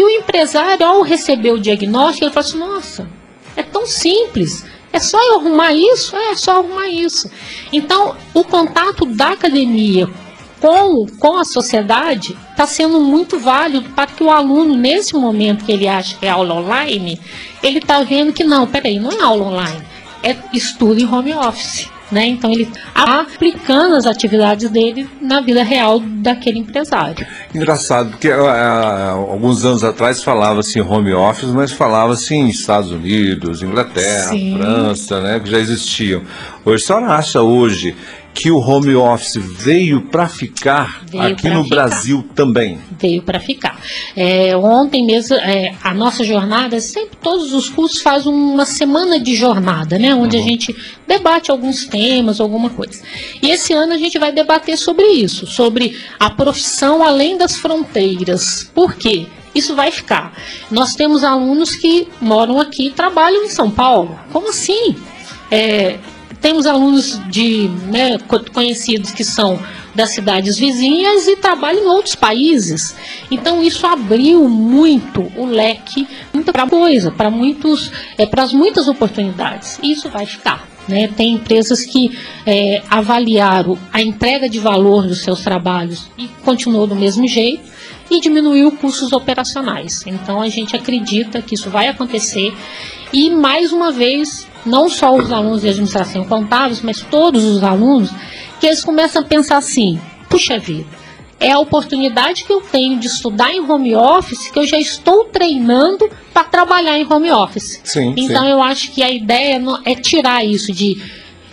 E 0.00 0.02
o 0.02 0.08
empresário, 0.08 0.86
ao 0.86 1.02
receber 1.02 1.52
o 1.52 1.60
diagnóstico, 1.60 2.24
ele 2.24 2.32
fala 2.32 2.46
assim, 2.46 2.58
nossa, 2.58 3.06
é 3.54 3.62
tão 3.62 3.84
simples. 3.84 4.64
É 4.90 4.98
só 4.98 5.22
eu 5.22 5.40
arrumar 5.40 5.74
isso? 5.74 6.16
É, 6.16 6.30
é 6.30 6.36
só 6.36 6.52
arrumar 6.52 6.88
isso. 6.88 7.30
Então, 7.70 8.16
o 8.32 8.42
contato 8.42 9.04
da 9.04 9.32
academia 9.32 10.08
com, 10.58 11.04
com 11.18 11.36
a 11.36 11.44
sociedade 11.44 12.34
está 12.50 12.66
sendo 12.66 12.98
muito 12.98 13.38
válido 13.38 13.90
para 13.90 14.06
que 14.06 14.24
o 14.24 14.30
aluno, 14.30 14.74
nesse 14.74 15.12
momento 15.12 15.66
que 15.66 15.72
ele 15.72 15.86
acha 15.86 16.16
que 16.16 16.24
é 16.24 16.30
aula 16.30 16.54
online, 16.54 17.20
ele 17.62 17.76
está 17.76 18.02
vendo 18.02 18.32
que 18.32 18.42
não, 18.42 18.66
peraí, 18.66 18.98
não 18.98 19.12
é 19.12 19.20
aula 19.20 19.48
online, 19.48 19.84
é 20.22 20.34
estudo 20.54 20.98
em 20.98 21.04
home 21.04 21.34
office. 21.34 21.90
Né? 22.10 22.26
Então 22.26 22.50
ele 22.50 22.64
está 22.64 23.20
aplicando 23.20 23.94
as 23.94 24.04
atividades 24.04 24.68
dele 24.68 25.08
na 25.20 25.40
vida 25.40 25.62
real 25.62 26.00
daquele 26.00 26.58
empresário. 26.58 27.24
Engraçado, 27.54 28.10
porque 28.10 28.28
uh, 28.28 28.46
alguns 29.30 29.64
anos 29.64 29.84
atrás 29.84 30.22
falava-se 30.22 30.80
home 30.80 31.12
office, 31.12 31.50
mas 31.50 31.70
falava-se 31.70 32.34
em 32.34 32.48
Estados 32.48 32.90
Unidos, 32.90 33.62
Inglaterra, 33.62 34.30
Sim. 34.30 34.56
França, 34.58 35.20
né, 35.20 35.38
que 35.38 35.48
já 35.48 35.58
existiam. 35.58 36.22
Hoje, 36.64 36.84
senhora 36.84 37.14
acha 37.14 37.40
hoje 37.40 37.96
que 38.32 38.50
o 38.50 38.58
home 38.58 38.94
office 38.94 39.36
veio 39.36 40.02
para 40.02 40.28
ficar 40.28 41.02
Veio 41.10 41.24
aqui 41.24 41.48
no 41.48 41.64
ficar. 41.64 41.74
Brasil 41.74 42.24
também. 42.34 42.78
veio 42.98 43.22
para 43.22 43.40
ficar. 43.40 43.78
É, 44.16 44.56
ontem 44.56 45.04
mesmo, 45.04 45.36
é, 45.36 45.74
a 45.82 45.92
nossa 45.92 46.22
jornada, 46.24 46.80
sempre 46.80 47.16
todos 47.22 47.52
os 47.52 47.68
cursos 47.68 48.00
fazem 48.00 48.32
uma 48.32 48.64
semana 48.64 49.18
de 49.18 49.34
jornada, 49.34 49.98
né? 49.98 50.14
Onde 50.14 50.36
a 50.36 50.40
gente 50.42 50.74
debate 51.06 51.50
alguns 51.50 51.86
temas, 51.86 52.40
alguma 52.40 52.70
coisa. 52.70 53.02
E 53.42 53.50
esse 53.50 53.72
ano 53.72 53.92
a 53.92 53.98
gente 53.98 54.18
vai 54.18 54.32
debater 54.32 54.78
sobre 54.78 55.06
isso, 55.08 55.46
sobre 55.46 55.98
a 56.18 56.30
profissão 56.30 57.02
além 57.02 57.36
das 57.36 57.56
fronteiras. 57.56 58.70
Por 58.74 58.94
quê? 58.94 59.26
Isso 59.54 59.74
vai 59.74 59.90
ficar. 59.90 60.32
Nós 60.70 60.94
temos 60.94 61.24
alunos 61.24 61.74
que 61.74 62.06
moram 62.20 62.60
aqui 62.60 62.86
e 62.86 62.90
trabalham 62.90 63.44
em 63.44 63.48
São 63.50 63.68
Paulo. 63.70 64.18
Como 64.32 64.50
assim? 64.50 64.94
É, 65.50 65.98
temos 66.40 66.66
alunos 66.66 67.20
de 67.28 67.68
né, 67.90 68.18
co- 68.26 68.44
conhecidos 68.52 69.10
que 69.10 69.24
são 69.24 69.58
das 69.94 70.10
cidades 70.10 70.56
vizinhas 70.56 71.26
e 71.26 71.36
trabalham 71.36 71.82
em 71.84 71.86
outros 71.86 72.14
países. 72.14 72.94
Então 73.30 73.62
isso 73.62 73.86
abriu 73.86 74.48
muito 74.48 75.30
o 75.36 75.46
leque 75.46 76.06
para 76.52 76.66
coisa, 76.66 77.10
para 77.10 77.30
muitos, 77.30 77.90
é, 78.16 78.24
para 78.26 78.42
as 78.44 78.52
muitas 78.52 78.88
oportunidades. 78.88 79.78
E 79.82 79.92
isso 79.92 80.08
vai 80.08 80.26
ficar. 80.26 80.68
Né? 80.88 81.08
Tem 81.08 81.34
empresas 81.34 81.84
que 81.84 82.16
é, 82.46 82.82
avaliaram 82.88 83.78
a 83.92 84.00
entrega 84.00 84.48
de 84.48 84.58
valor 84.58 85.06
dos 85.06 85.22
seus 85.22 85.40
trabalhos 85.40 86.08
e 86.18 86.26
continuou 86.44 86.86
do 86.86 86.96
mesmo 86.96 87.26
jeito 87.28 87.62
e 88.10 88.20
diminuiu 88.20 88.72
custos 88.72 89.12
operacionais. 89.12 90.02
Então 90.06 90.40
a 90.40 90.48
gente 90.48 90.74
acredita 90.74 91.40
que 91.40 91.54
isso 91.54 91.70
vai 91.70 91.88
acontecer 91.88 92.52
e 93.12 93.30
mais 93.30 93.72
uma 93.72 93.90
vez, 93.90 94.46
não 94.64 94.88
só 94.88 95.14
os 95.14 95.32
alunos 95.32 95.62
de 95.62 95.68
administração 95.68 96.24
contábeis, 96.24 96.80
mas 96.80 97.00
todos 97.00 97.44
os 97.44 97.62
alunos, 97.62 98.10
que 98.60 98.66
eles 98.66 98.84
começam 98.84 99.22
a 99.22 99.24
pensar 99.24 99.56
assim: 99.56 100.00
puxa 100.28 100.58
vida, 100.58 100.86
é 101.40 101.50
a 101.50 101.58
oportunidade 101.58 102.44
que 102.44 102.52
eu 102.52 102.60
tenho 102.60 102.98
de 102.98 103.06
estudar 103.06 103.52
em 103.52 103.60
home 103.60 103.96
office 103.96 104.50
que 104.50 104.58
eu 104.58 104.66
já 104.66 104.78
estou 104.78 105.24
treinando 105.24 106.08
para 106.32 106.44
trabalhar 106.44 106.98
em 106.98 107.06
home 107.10 107.32
office. 107.32 107.80
Sim, 107.82 108.14
Então 108.16 108.44
sim. 108.44 108.50
eu 108.50 108.62
acho 108.62 108.92
que 108.92 109.02
a 109.02 109.10
ideia 109.10 109.60
é 109.84 109.94
tirar 109.94 110.44
isso 110.44 110.72
de 110.72 111.02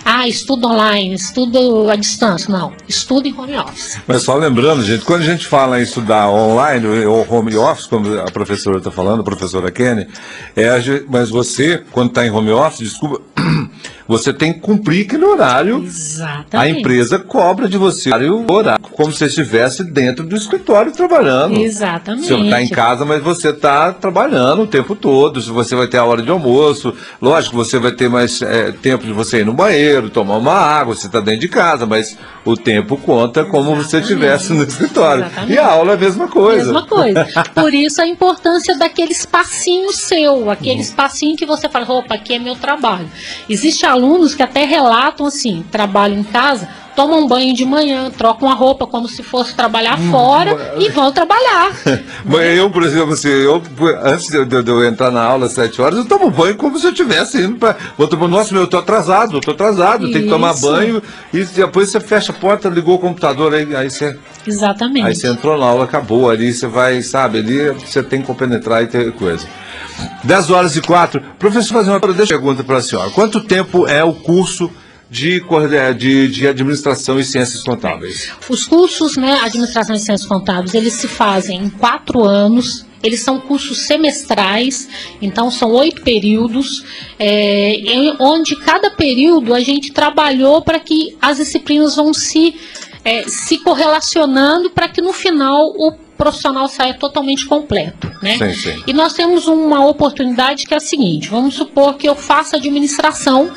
ah, 0.09 0.25
estudo 0.25 0.67
online, 0.67 1.15
estudo 1.15 1.89
à 1.89 1.95
distância. 1.97 2.49
Não, 2.49 2.71
estudo 2.87 3.27
em 3.27 3.37
home 3.37 3.57
office. 3.57 3.99
Mas 4.07 4.23
só 4.23 4.35
lembrando, 4.35 4.81
gente, 4.81 5.03
quando 5.03 5.23
a 5.23 5.25
gente 5.25 5.45
fala 5.45 5.81
em 5.81 5.83
estudar 5.83 6.29
online 6.29 7.05
ou 7.05 7.27
home 7.29 7.57
office, 7.57 7.87
como 7.87 8.17
a 8.17 8.31
professora 8.31 8.77
está 8.77 8.89
falando, 8.89 9.19
a 9.19 9.23
professora 9.23 9.69
Kenny, 9.69 10.07
é 10.55 10.69
mas 11.09 11.29
você, 11.29 11.83
quando 11.91 12.07
está 12.09 12.25
em 12.25 12.31
home 12.31 12.51
office, 12.51 12.79
desculpa, 12.79 13.21
você 14.07 14.33
tem 14.33 14.53
que 14.53 14.59
cumprir 14.59 15.05
aquele 15.05 15.25
horário. 15.25 15.83
Exatamente. 15.83 16.55
A 16.55 16.69
empresa 16.69 17.19
cobra 17.19 17.67
de 17.67 17.77
você 17.77 18.09
o 18.11 18.51
horário, 18.51 18.81
como 18.91 19.11
se 19.11 19.19
você 19.19 19.25
estivesse 19.25 19.83
dentro 19.83 20.25
do 20.25 20.35
escritório 20.35 20.91
trabalhando. 20.91 21.57
Exatamente. 21.59 22.27
Você 22.27 22.33
está 22.35 22.61
em 22.61 22.69
casa, 22.69 23.05
mas 23.05 23.21
você 23.21 23.49
está 23.49 23.91
trabalhando 23.93 24.63
o 24.63 24.67
tempo 24.67 24.95
todo. 24.95 25.41
Se 25.41 25.49
Você 25.49 25.75
vai 25.75 25.87
ter 25.87 25.97
a 25.97 26.05
hora 26.05 26.21
de 26.21 26.29
almoço. 26.29 26.93
Lógico, 27.21 27.55
você 27.55 27.77
vai 27.79 27.91
ter 27.91 28.09
mais 28.09 28.41
é, 28.41 28.71
tempo 28.71 29.05
de 29.05 29.11
você 29.11 29.39
ir 29.41 29.45
no 29.45 29.53
banheiro, 29.53 30.09
tomar 30.09 30.37
uma 30.37 30.53
água. 30.53 30.95
Você 30.95 31.07
está 31.07 31.19
dentro 31.19 31.41
de 31.41 31.47
casa, 31.49 31.85
mas 31.85 32.17
o 32.45 32.55
tempo 32.55 32.95
conta 32.97 33.43
como 33.45 33.75
você 33.75 33.97
Exatamente. 33.97 34.03
estivesse 34.13 34.53
no 34.53 34.63
escritório. 34.63 35.25
Exatamente. 35.25 35.53
E 35.53 35.57
a 35.57 35.67
aula 35.67 35.91
é 35.91 35.95
a 35.95 35.99
mesma 35.99 36.27
coisa. 36.27 36.71
Mesma 36.71 36.85
coisa. 36.87 37.27
Por 37.53 37.73
isso 37.73 38.01
a 38.01 38.07
importância 38.07 38.77
daquele 38.77 39.11
espacinho 39.11 39.91
seu, 39.91 40.49
aquele 40.49 40.75
Uhum. 40.75 40.81
espacinho 40.81 41.35
que 41.35 41.45
você 41.45 41.67
fala, 41.69 41.85
opa, 41.91 42.15
aqui 42.15 42.33
é 42.35 42.39
meu 42.39 42.55
trabalho. 42.55 43.09
Existem 43.49 43.89
alunos 43.98 44.36
que 44.36 44.44
até 44.44 44.63
relatam 44.63 45.25
assim, 45.25 45.66
trabalham 45.72 46.20
em 46.20 46.24
casa, 46.24 46.70
tomam 46.98 47.20
um 47.20 47.27
banho 47.27 47.54
de 47.54 47.63
manhã, 47.63 48.10
trocam 48.10 48.50
a 48.50 48.56
roupa 48.56 48.88
como 48.88 49.08
se 49.08 49.22
fosse 49.22 49.54
trabalhar 49.56 50.00
Hum, 50.00 50.10
fora 50.10 50.74
e 50.80 50.89
vão 50.89 51.12
trabalhar. 51.12 51.72
Mas 52.25 52.58
eu, 52.58 52.72
por 52.72 52.82
exemplo, 52.82 53.13
assim, 53.13 53.30
eu, 53.30 53.62
antes 54.04 54.27
de, 54.30 54.44
de- 54.44 54.63
de 54.63 54.72
eu 54.72 54.84
entrar 54.84 55.12
na 55.12 55.22
aula 55.24 55.46
às 55.46 55.51
7 55.51 55.80
horas, 55.80 56.00
eu 56.00 56.06
tomo 56.06 56.32
banho 56.32 56.56
como 56.56 56.77
se 56.80 56.88
eu 56.88 56.92
estivesse 56.92 57.39
indo 57.39 57.58
para. 57.58 57.77
Vou 57.96 58.08
tomar, 58.08 58.27
nossa, 58.27 58.51
meu, 58.51 58.63
eu 58.63 58.68
tô 58.68 58.80
atrasado, 58.80 59.38
eu 59.38 59.42
tô 59.42 59.51
atrasado, 59.51 60.12
tem 60.12 60.24
que 60.24 60.27
tomar 60.27 60.56
Isso. 60.56 60.70
banho. 60.70 61.04
E 61.32 61.44
depois 61.46 61.89
você 61.89 62.00
fecha 62.00 62.32
a 62.32 62.36
porta, 62.36 62.68
ligou 62.68 62.96
o 62.96 63.00
computador, 63.00 63.54
aí, 63.54 63.75
aí 63.75 63.92
você. 63.92 64.18
Exatamente. 64.48 65.06
Aí 65.06 65.16
você 65.16 65.27
entrou 65.27 65.56
na 65.56 65.66
aula, 65.68 65.84
acabou. 65.84 66.32
Ali 66.32 66.51
você 66.51 66.66
vai, 66.66 67.04
sabe, 67.04 67.38
ali 67.38 67.70
você 67.74 68.01
tem 68.01 68.22
que 68.22 68.25
compenetrar 68.27 68.82
e 68.82 68.88
ter 68.88 69.12
coisa. 69.13 69.46
10 70.24 70.50
horas 70.50 70.75
e 70.75 70.82
4. 70.82 71.22
Professor, 71.38 71.74
fazer 71.75 71.92
uma 71.92 72.00
pergunta 72.00 72.63
para 72.63 72.77
a 72.77 72.82
senhora. 72.82 73.12
Quanto 73.12 73.39
tempo 73.42 73.88
é 73.88 74.04
o 74.04 74.13
curso 74.13 74.72
de, 75.09 75.41
de, 75.97 76.27
de 76.27 76.47
administração 76.47 77.19
e 77.19 77.23
ciências 77.23 77.63
contábeis? 77.63 78.31
Os 78.49 78.65
cursos, 78.65 79.15
né, 79.15 79.39
Administração 79.43 79.95
e 79.95 79.99
Ciências 79.99 80.27
Contábeis, 80.27 80.73
eles 80.73 80.93
se 80.93 81.07
fazem 81.07 81.63
em 81.63 81.69
quatro 81.69 82.23
anos. 82.23 82.85
Eles 83.01 83.19
são 83.19 83.39
cursos 83.39 83.77
semestrais, 83.81 84.89
então 85.21 85.51
são 85.51 85.71
oito 85.71 86.01
períodos, 86.01 86.83
é, 87.19 87.75
onde 88.19 88.55
cada 88.55 88.89
período 88.89 89.53
a 89.53 89.59
gente 89.59 89.91
trabalhou 89.91 90.63
para 90.63 90.79
que 90.79 91.15
as 91.21 91.37
disciplinas 91.37 91.95
vão 91.95 92.11
se, 92.11 92.55
é, 93.05 93.23
se 93.27 93.59
correlacionando 93.59 94.71
para 94.71 94.89
que 94.89 94.99
no 94.99 95.13
final 95.13 95.67
o 95.77 95.93
profissional 96.17 96.67
saia 96.67 96.95
totalmente 96.95 97.45
completo. 97.45 98.11
Né? 98.21 98.37
Sim, 98.37 98.53
sim. 98.55 98.83
E 98.87 98.93
nós 98.93 99.13
temos 99.13 99.47
uma 99.47 99.85
oportunidade 99.85 100.65
que 100.65 100.73
é 100.73 100.77
a 100.77 100.81
seguinte: 100.81 101.29
vamos 101.29 101.53
supor 101.53 101.93
que 101.93 102.09
eu 102.09 102.15
faça 102.15 102.57
administração 102.57 103.51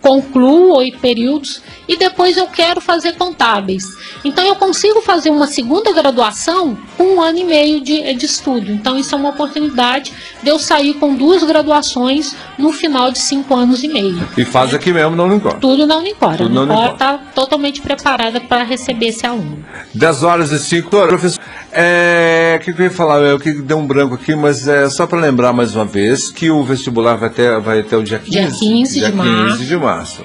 concluo 0.00 0.76
oito 0.76 0.98
períodos 0.98 1.62
e 1.88 1.96
depois 1.96 2.36
eu 2.36 2.46
quero 2.46 2.80
fazer 2.80 3.12
contábeis. 3.12 3.84
Então 4.24 4.44
eu 4.44 4.54
consigo 4.54 5.00
fazer 5.00 5.30
uma 5.30 5.46
segunda 5.46 5.92
graduação 5.92 6.76
com 6.96 7.16
um 7.16 7.20
ano 7.20 7.38
e 7.38 7.44
meio 7.44 7.80
de, 7.80 8.14
de 8.14 8.26
estudo. 8.26 8.70
Então 8.70 8.98
isso 8.98 9.14
é 9.14 9.18
uma 9.18 9.30
oportunidade 9.30 10.12
de 10.42 10.48
eu 10.48 10.58
sair 10.58 10.94
com 10.94 11.14
duas 11.14 11.42
graduações 11.42 12.34
no 12.58 12.72
final 12.72 13.10
de 13.10 13.18
cinco 13.18 13.54
anos 13.54 13.82
e 13.82 13.88
meio. 13.88 14.28
E 14.36 14.44
faz 14.44 14.74
aqui 14.74 14.92
mesmo, 14.92 15.16
não 15.16 15.26
Unicor. 15.26 15.58
Tudo 15.58 15.86
na 15.86 15.96
Unicor. 15.96 16.36
Tudo 16.36 16.66
na 16.66 16.74
a 16.74 16.78
Unicor. 16.78 16.92
está 16.92 17.18
totalmente 17.34 17.80
preparada 17.80 18.40
para 18.40 18.64
receber 18.64 19.08
esse 19.08 19.26
aluno. 19.26 19.64
10 19.94 20.22
horas 20.22 20.52
e 20.52 20.58
5. 20.58 20.90
Professor, 20.90 21.40
é, 21.72 22.56
o 22.60 22.64
que, 22.64 22.72
que 22.72 22.80
eu 22.80 22.84
ia 22.86 22.90
falar? 22.90 23.18
Eu 23.20 23.38
que 23.38 23.52
deu 23.52 23.78
um 23.78 23.86
branco 23.86 24.14
aqui, 24.14 24.34
mas 24.34 24.66
é 24.68 24.88
só 24.88 25.06
para 25.06 25.18
lembrar 25.20 25.52
mais 25.52 25.74
uma 25.74 25.84
vez 25.84 26.30
que 26.30 26.50
o 26.50 26.62
vestibular 26.64 27.14
vai 27.16 27.30
ter, 27.30 27.60
vai 27.60 27.82
ter 27.82 27.96
o 27.96 28.02
dia 28.02 28.18
15, 28.18 28.30
Dia 28.30 28.46
15 28.50 28.94
de 28.94 29.00
dia 29.00 29.10
março. 29.12 29.58
15 29.58 29.66
de 29.66 29.76
março. 29.76 30.22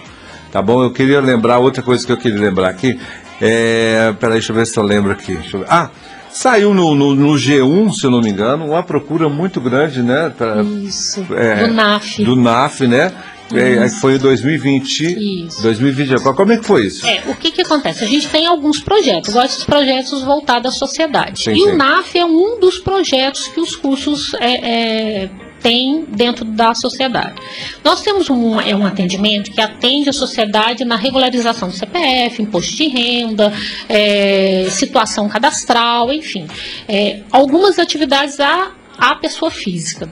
Tá 0.51 0.61
bom? 0.61 0.83
Eu 0.83 0.91
queria 0.91 1.19
lembrar, 1.19 1.59
outra 1.59 1.83
coisa 1.83 2.05
que 2.05 2.11
eu 2.11 2.17
queria 2.17 2.39
lembrar 2.39 2.69
aqui. 2.69 2.99
É, 3.41 4.13
peraí, 4.19 4.35
deixa 4.35 4.51
eu 4.51 4.55
ver 4.55 4.65
se 4.65 4.77
eu 4.77 4.83
lembro 4.83 5.11
aqui. 5.11 5.37
Eu. 5.53 5.65
Ah, 5.67 5.89
saiu 6.31 6.73
no, 6.73 6.95
no, 6.95 7.13
no 7.13 7.33
G1, 7.33 7.93
se 7.93 8.05
eu 8.05 8.11
não 8.11 8.21
me 8.21 8.29
engano, 8.29 8.65
uma 8.65 8.81
procura 8.81 9.27
muito 9.27 9.59
grande, 9.59 10.01
né? 10.01 10.31
pra- 10.37 10.61
Isso. 10.63 11.25
é, 11.35 11.67
do 11.67 11.73
NAF. 11.73 12.23
Do 12.23 12.35
NAF, 12.35 12.87
né? 12.87 13.11
É, 13.53 13.87
foi 13.89 14.15
em 14.15 14.17
2020. 14.17 15.45
Isso. 15.45 15.61
2020. 15.61 16.21
Como 16.21 16.51
é 16.51 16.57
que 16.57 16.65
foi 16.65 16.87
isso? 16.87 17.05
É, 17.05 17.23
o 17.27 17.35
que 17.35 17.51
que 17.51 17.61
acontece? 17.61 18.03
A 18.03 18.07
gente 18.07 18.27
tem 18.29 18.45
alguns 18.45 18.79
projetos, 18.79 19.35
esses 19.35 19.63
projetos 19.63 20.23
voltados 20.23 20.73
à 20.73 20.77
sociedade. 20.77 21.43
Sim, 21.43 21.51
e 21.51 21.55
sim. 21.55 21.69
o 21.69 21.75
NAF 21.75 22.17
é 22.17 22.25
um 22.25 22.59
dos 22.59 22.79
projetos 22.79 23.47
que 23.47 23.59
os 23.59 23.75
cursos 23.75 24.33
é, 24.35 25.23
é, 25.23 25.29
têm 25.61 26.05
dentro 26.07 26.43
da 26.45 26.73
sociedade. 26.73 27.35
Nós 27.83 28.01
temos 28.01 28.29
um, 28.29 28.59
é 28.59 28.75
um 28.75 28.85
atendimento 28.85 29.51
que 29.51 29.61
atende 29.61 30.09
a 30.09 30.13
sociedade 30.13 30.83
na 30.83 30.95
regularização 30.95 31.69
do 31.69 31.75
CPF, 31.75 32.41
imposto 32.41 32.75
de 32.75 32.87
renda, 32.87 33.53
é, 33.87 34.67
situação 34.69 35.29
cadastral, 35.29 36.11
enfim. 36.11 36.47
É, 36.87 37.21
algumas 37.31 37.77
atividades 37.77 38.39
à, 38.39 38.71
à 38.97 39.15
pessoa 39.15 39.51
física. 39.51 40.09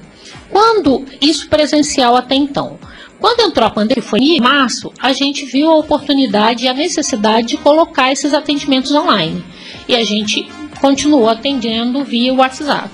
Quando 0.50 1.04
isso 1.20 1.50
presencial 1.50 2.16
até 2.16 2.36
então? 2.36 2.78
Quando 3.24 3.40
entrou 3.40 3.66
a 3.66 3.70
pandemia, 3.70 4.04
foi 4.04 4.20
em 4.20 4.42
março, 4.42 4.92
a 5.00 5.14
gente 5.14 5.46
viu 5.46 5.72
a 5.72 5.78
oportunidade 5.78 6.66
e 6.66 6.68
a 6.68 6.74
necessidade 6.74 7.48
de 7.48 7.58
colocar 7.58 8.12
esses 8.12 8.34
atendimentos 8.34 8.92
online. 8.92 9.42
E 9.88 9.96
a 9.96 10.04
gente 10.04 10.46
continuou 10.82 11.30
atendendo 11.30 12.04
via 12.04 12.34
WhatsApp. 12.34 12.90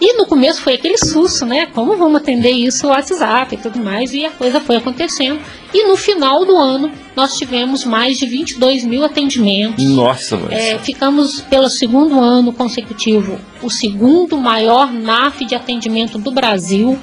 E 0.00 0.14
no 0.14 0.24
começo 0.24 0.62
foi 0.62 0.76
aquele 0.76 0.96
susto, 0.96 1.44
né? 1.44 1.66
Como 1.66 1.94
vamos 1.94 2.22
atender 2.22 2.52
isso 2.52 2.86
no 2.86 2.92
WhatsApp 2.92 3.54
e 3.54 3.58
tudo 3.58 3.78
mais, 3.78 4.14
e 4.14 4.24
a 4.24 4.30
coisa 4.30 4.60
foi 4.60 4.76
acontecendo. 4.76 5.38
E 5.74 5.86
no 5.86 5.94
final 5.94 6.46
do 6.46 6.56
ano, 6.56 6.90
nós 7.14 7.36
tivemos 7.36 7.84
mais 7.84 8.18
de 8.18 8.24
22 8.24 8.82
mil 8.86 9.04
atendimentos. 9.04 9.84
Nossa, 9.84 10.38
mas... 10.38 10.52
É, 10.58 10.78
ficamos 10.78 11.42
pelo 11.42 11.68
segundo 11.68 12.18
ano 12.18 12.50
consecutivo 12.50 13.38
o 13.62 13.68
segundo 13.68 14.38
maior 14.38 14.90
NAF 14.90 15.44
de 15.44 15.54
atendimento 15.54 16.16
do 16.16 16.30
Brasil. 16.30 16.98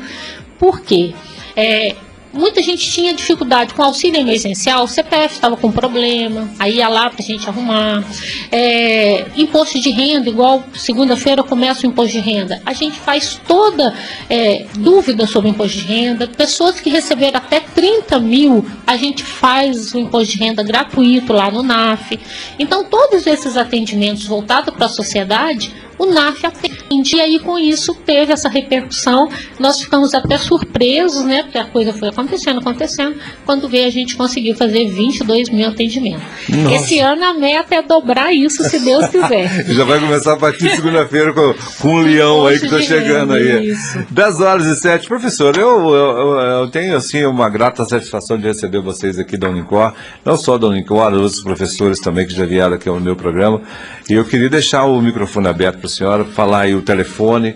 Por 0.58 0.82
quê? 0.82 1.14
É, 1.56 1.96
muita 2.38 2.62
gente 2.62 2.89
tinha 2.89 3.13
dificuldade 3.13 3.74
com 3.74 3.84
auxílio 3.84 4.20
emergencial, 4.20 4.84
o 4.84 4.88
CPF 4.88 5.36
estava 5.36 5.58
com 5.58 5.72
problema, 5.72 6.50
aí 6.60 6.77
ia 6.77 6.88
lá 6.88 7.10
para 7.10 7.22
a 7.22 7.25
gente 7.25 7.48
arrumar. 7.50 8.03
É, 8.51 9.25
imposto 9.36 9.79
de 9.79 9.89
renda, 9.89 10.29
igual 10.29 10.63
segunda-feira 10.74 11.44
começa 11.44 11.86
o 11.86 11.89
imposto 11.89 12.13
de 12.13 12.20
renda. 12.20 12.62
A 12.65 12.74
gente 12.74 13.00
faz 13.00 13.39
toda 13.48 13.94
é, 14.29 14.65
dúvida 14.77 15.25
sobre 15.25 15.50
o 15.50 15.51
imposto 15.51 15.77
de 15.79 15.86
renda. 15.86 16.27
Pessoas 16.27 16.79
que 16.79 16.89
receberam 16.89 17.38
até 17.38 17.60
30 17.60 18.20
mil, 18.20 18.65
a 18.86 18.96
gente 18.96 19.24
faz 19.24 19.94
o 19.94 20.00
imposto 20.00 20.34
de 20.34 20.38
renda 20.38 20.63
gratuito 20.63 21.34
lá 21.34 21.50
no 21.50 21.63
NAF. 21.63 22.20
Então, 22.60 22.84
todos 22.84 23.25
esses 23.25 23.58
atendimentos 23.58 24.25
voltados 24.25 24.74
para 24.74 24.86
a 24.86 24.89
sociedade, 24.89 25.74
o 25.98 26.06
NAF 26.06 26.46
atende 26.46 27.16
e 27.16 27.22
aí 27.22 27.39
com 27.39 27.58
isso 27.58 27.94
teve 27.94 28.32
essa 28.32 28.50
repercussão. 28.50 29.30
Nós 29.60 29.82
ficamos 29.82 30.13
até 30.13 30.38
surpresos, 30.38 31.25
né? 31.25 31.44
Porque 31.44 31.58
a 31.58 31.66
coisa 31.66 31.92
foi 31.94 32.10
acontecendo, 32.10 32.60
acontecendo. 32.60 33.16
Quando 33.46 33.68
veio 33.68 33.88
a 33.88 33.89
gente 33.89 34.16
conseguiu 34.16 34.56
fazer 34.56 34.88
22 34.88 35.50
mil 35.50 35.68
atendimentos. 35.68 36.24
Nossa. 36.50 36.75
Esse 36.75 37.00
ano 37.00 37.24
a 37.24 37.34
meta 37.34 37.75
é 37.75 37.82
dobrar 37.82 38.32
isso, 38.34 38.63
se 38.63 38.80
Deus 38.80 39.08
quiser. 39.10 39.66
Já 39.66 39.84
vai 39.84 40.00
começar 40.00 40.34
a 40.34 40.38
partir 40.38 40.70
de 40.70 40.75
segunda-feira 40.75 41.34
com, 41.34 41.54
com 41.82 41.96
um 41.96 42.01
leão 42.01 42.46
aí 42.46 42.60
que 42.60 42.66
está 42.66 42.82
chegando 42.82 43.34
aí. 43.34 43.72
Isso. 43.72 44.06
10 44.10 44.42
horas 44.42 44.66
e 44.68 44.75
7. 44.75 45.08
Professor, 45.08 45.58
eu, 45.58 45.94
eu, 45.94 46.39
eu, 46.39 46.68
tenho 46.70 46.96
assim 46.96 47.25
uma 47.25 47.50
grata 47.50 47.84
satisfação 47.86 48.38
de 48.38 48.48
receber 48.48 48.82
vocês 48.82 49.18
aqui 49.18 49.38
da 49.38 49.50
Unicor, 49.50 49.94
não 50.24 50.38
só 50.38 50.58
da 50.58 50.68
Unicor, 50.68 51.13
outros 51.13 51.42
professores 51.42 52.00
também 52.00 52.25
que 52.25 52.34
já 52.34 52.46
vieram 52.46 52.75
aqui 52.75 52.88
ao 52.88 53.00
meu 53.00 53.16
programa. 53.16 53.62
E 54.10 54.13
eu 54.13 54.24
queria 54.24 54.50
deixar 54.50 54.86
o 54.86 55.01
microfone 55.01 55.48
aberto 55.48 55.87
para 55.88 55.88
a 55.88 55.89
senhora, 55.89 56.25
falar 56.25 56.62
aí 56.62 56.75
o 56.75 56.82
telefone 56.82 57.56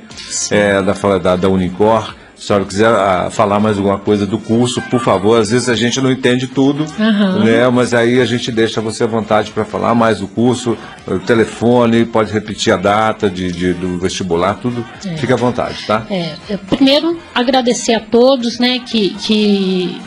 é, 0.49 0.81
da, 0.81 0.93
da, 1.17 1.35
da 1.35 1.49
Unicor. 1.49 2.15
Se 2.35 2.45
a 2.45 2.47
senhora 2.47 2.65
quiser 2.65 2.87
a, 2.87 3.27
ah, 3.27 3.29
falar 3.29 3.59
mais 3.59 3.77
alguma 3.77 3.99
coisa 3.99 4.25
do 4.25 4.39
curso, 4.39 4.81
por 4.89 4.99
favor. 4.99 5.39
Às 5.39 5.51
vezes 5.51 5.69
a 5.69 5.75
gente 5.75 6.01
não 6.01 6.11
entende 6.11 6.47
tudo, 6.47 6.87
uhum. 6.97 7.43
né? 7.43 7.69
mas 7.69 7.93
aí 7.93 8.19
a 8.19 8.25
gente 8.25 8.51
deixa 8.51 8.81
você 8.81 9.03
à 9.03 9.07
vontade 9.07 9.51
para 9.51 9.63
falar 9.63 9.93
mais 9.93 10.19
do 10.19 10.27
curso, 10.27 10.75
o 11.05 11.19
telefone, 11.19 12.03
pode 12.03 12.33
repetir 12.33 12.73
a 12.73 12.77
data 12.77 13.29
de, 13.29 13.51
de 13.51 13.73
do 13.73 13.99
vestibular, 13.99 14.55
tudo. 14.55 14.83
É. 15.05 15.17
Fique 15.17 15.31
à 15.31 15.35
vontade, 15.35 15.85
tá? 15.85 16.03
É. 16.09 16.33
Primeiro, 16.67 17.19
agradecer 17.35 17.93
a 17.93 17.99
todos 17.99 18.57
né, 18.57 18.79
que, 18.79 19.11
que 19.11 20.01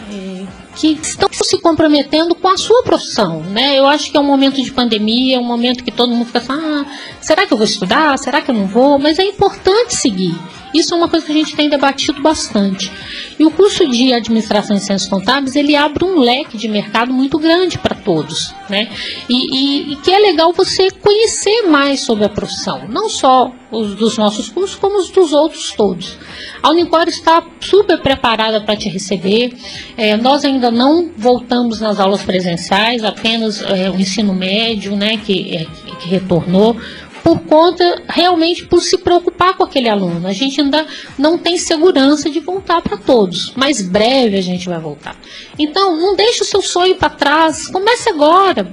que 0.75 0.99
estão 1.03 1.29
se 1.33 1.59
comprometendo 1.61 2.35
com 2.35 2.49
a 2.49 2.57
sua 2.57 2.83
profissão, 2.83 3.41
né? 3.41 3.79
Eu 3.79 3.87
acho 3.87 4.11
que 4.11 4.17
é 4.17 4.21
um 4.21 4.25
momento 4.25 4.63
de 4.63 4.73
pandemia, 4.73 5.37
é 5.37 5.39
um 5.39 5.45
momento 5.45 5.85
que 5.85 5.91
todo 5.91 6.13
mundo 6.13 6.27
fica 6.27 6.39
assim, 6.39 6.53
ah, 6.53 6.85
será 7.21 7.47
que 7.47 7.53
eu 7.53 7.57
vou 7.57 7.67
estudar? 7.67 8.19
Será 8.19 8.41
que 8.41 8.51
eu 8.51 8.55
não 8.55 8.67
vou? 8.67 8.99
Mas 8.99 9.19
é 9.19 9.25
importante 9.25 9.95
seguir. 9.95 10.35
Isso 10.75 10.93
é 10.93 10.97
uma 10.97 11.09
coisa 11.09 11.25
que 11.25 11.31
a 11.31 11.35
gente 11.35 11.55
tem 11.55 11.69
debatido 11.69 12.21
bastante. 12.21 12.91
E 13.39 13.45
o 13.45 13.51
curso 13.51 13.89
de 13.89 14.13
Administração 14.13 14.77
e 14.77 14.81
Ciências 14.81 15.09
Contábeis, 15.09 15.55
ele 15.55 15.77
abre 15.77 16.05
um 16.05 16.19
leque 16.19 16.59
de 16.59 16.67
mercado 16.67 17.13
muito 17.13 17.39
grande 17.39 17.79
para 17.79 17.95
todos, 17.95 18.53
né? 18.69 18.91
E, 19.29 19.35
e, 19.35 19.93
e, 19.93 19.97
que 19.97 20.11
é 20.11 20.19
legal 20.19 20.53
você 20.53 20.91
conhecer 20.91 21.63
mais 21.69 22.01
sobre 22.01 22.25
a 22.25 22.29
profissão, 22.29 22.89
não 22.89 23.09
só 23.09 23.53
os 23.71 23.95
dos 23.95 24.19
nossos 24.19 24.49
cursos, 24.49 24.77
como 24.77 24.99
os 24.99 25.11
dos 25.11 25.33
outros 25.33 25.73
todos. 25.73 26.17
A 26.63 26.71
Unicor 26.71 27.07
está 27.09 27.43
super 27.61 28.01
preparada 28.01 28.61
para 28.61 28.77
te 28.77 28.89
receber. 28.89 29.55
É, 29.97 30.17
nós 30.17 30.45
ainda 30.45 30.71
não 30.71 31.11
voltamos 31.17 31.81
nas 31.81 32.01
aulas 32.01 32.23
presenciais, 32.23 33.05
apenas 33.05 33.63
é, 33.63 33.91
o 33.91 34.01
ensino 34.01 34.35
médio, 34.35 34.97
né, 34.97 35.19
que, 35.19 35.57
é, 35.57 35.67
que 36.01 36.09
retornou 36.09 36.77
por 37.25 37.41
conta 37.41 38.03
realmente 38.07 38.67
por 38.67 38.83
se 38.83 38.99
preocupar 38.99 39.57
com 39.57 39.65
aquele 39.65 39.89
aluno. 39.89 40.29
A 40.29 40.33
gente 40.35 40.61
ainda 40.61 40.87
não 41.19 41.39
tem 41.39 41.57
segurança 41.57 42.29
de 42.29 42.39
voltar 42.39 42.83
para 42.83 42.99
todos, 42.99 43.55
mas 43.57 43.81
breve 43.81 44.37
a 44.37 44.43
gente 44.43 44.69
vai 44.69 44.79
voltar. 44.79 45.17
Então, 45.59 45.97
não 45.97 46.15
deixe 46.15 46.43
o 46.43 46.45
seu 46.45 46.61
sonho 46.61 46.97
para 46.97 47.09
trás, 47.09 47.67
comece 47.67 48.11
agora. 48.11 48.71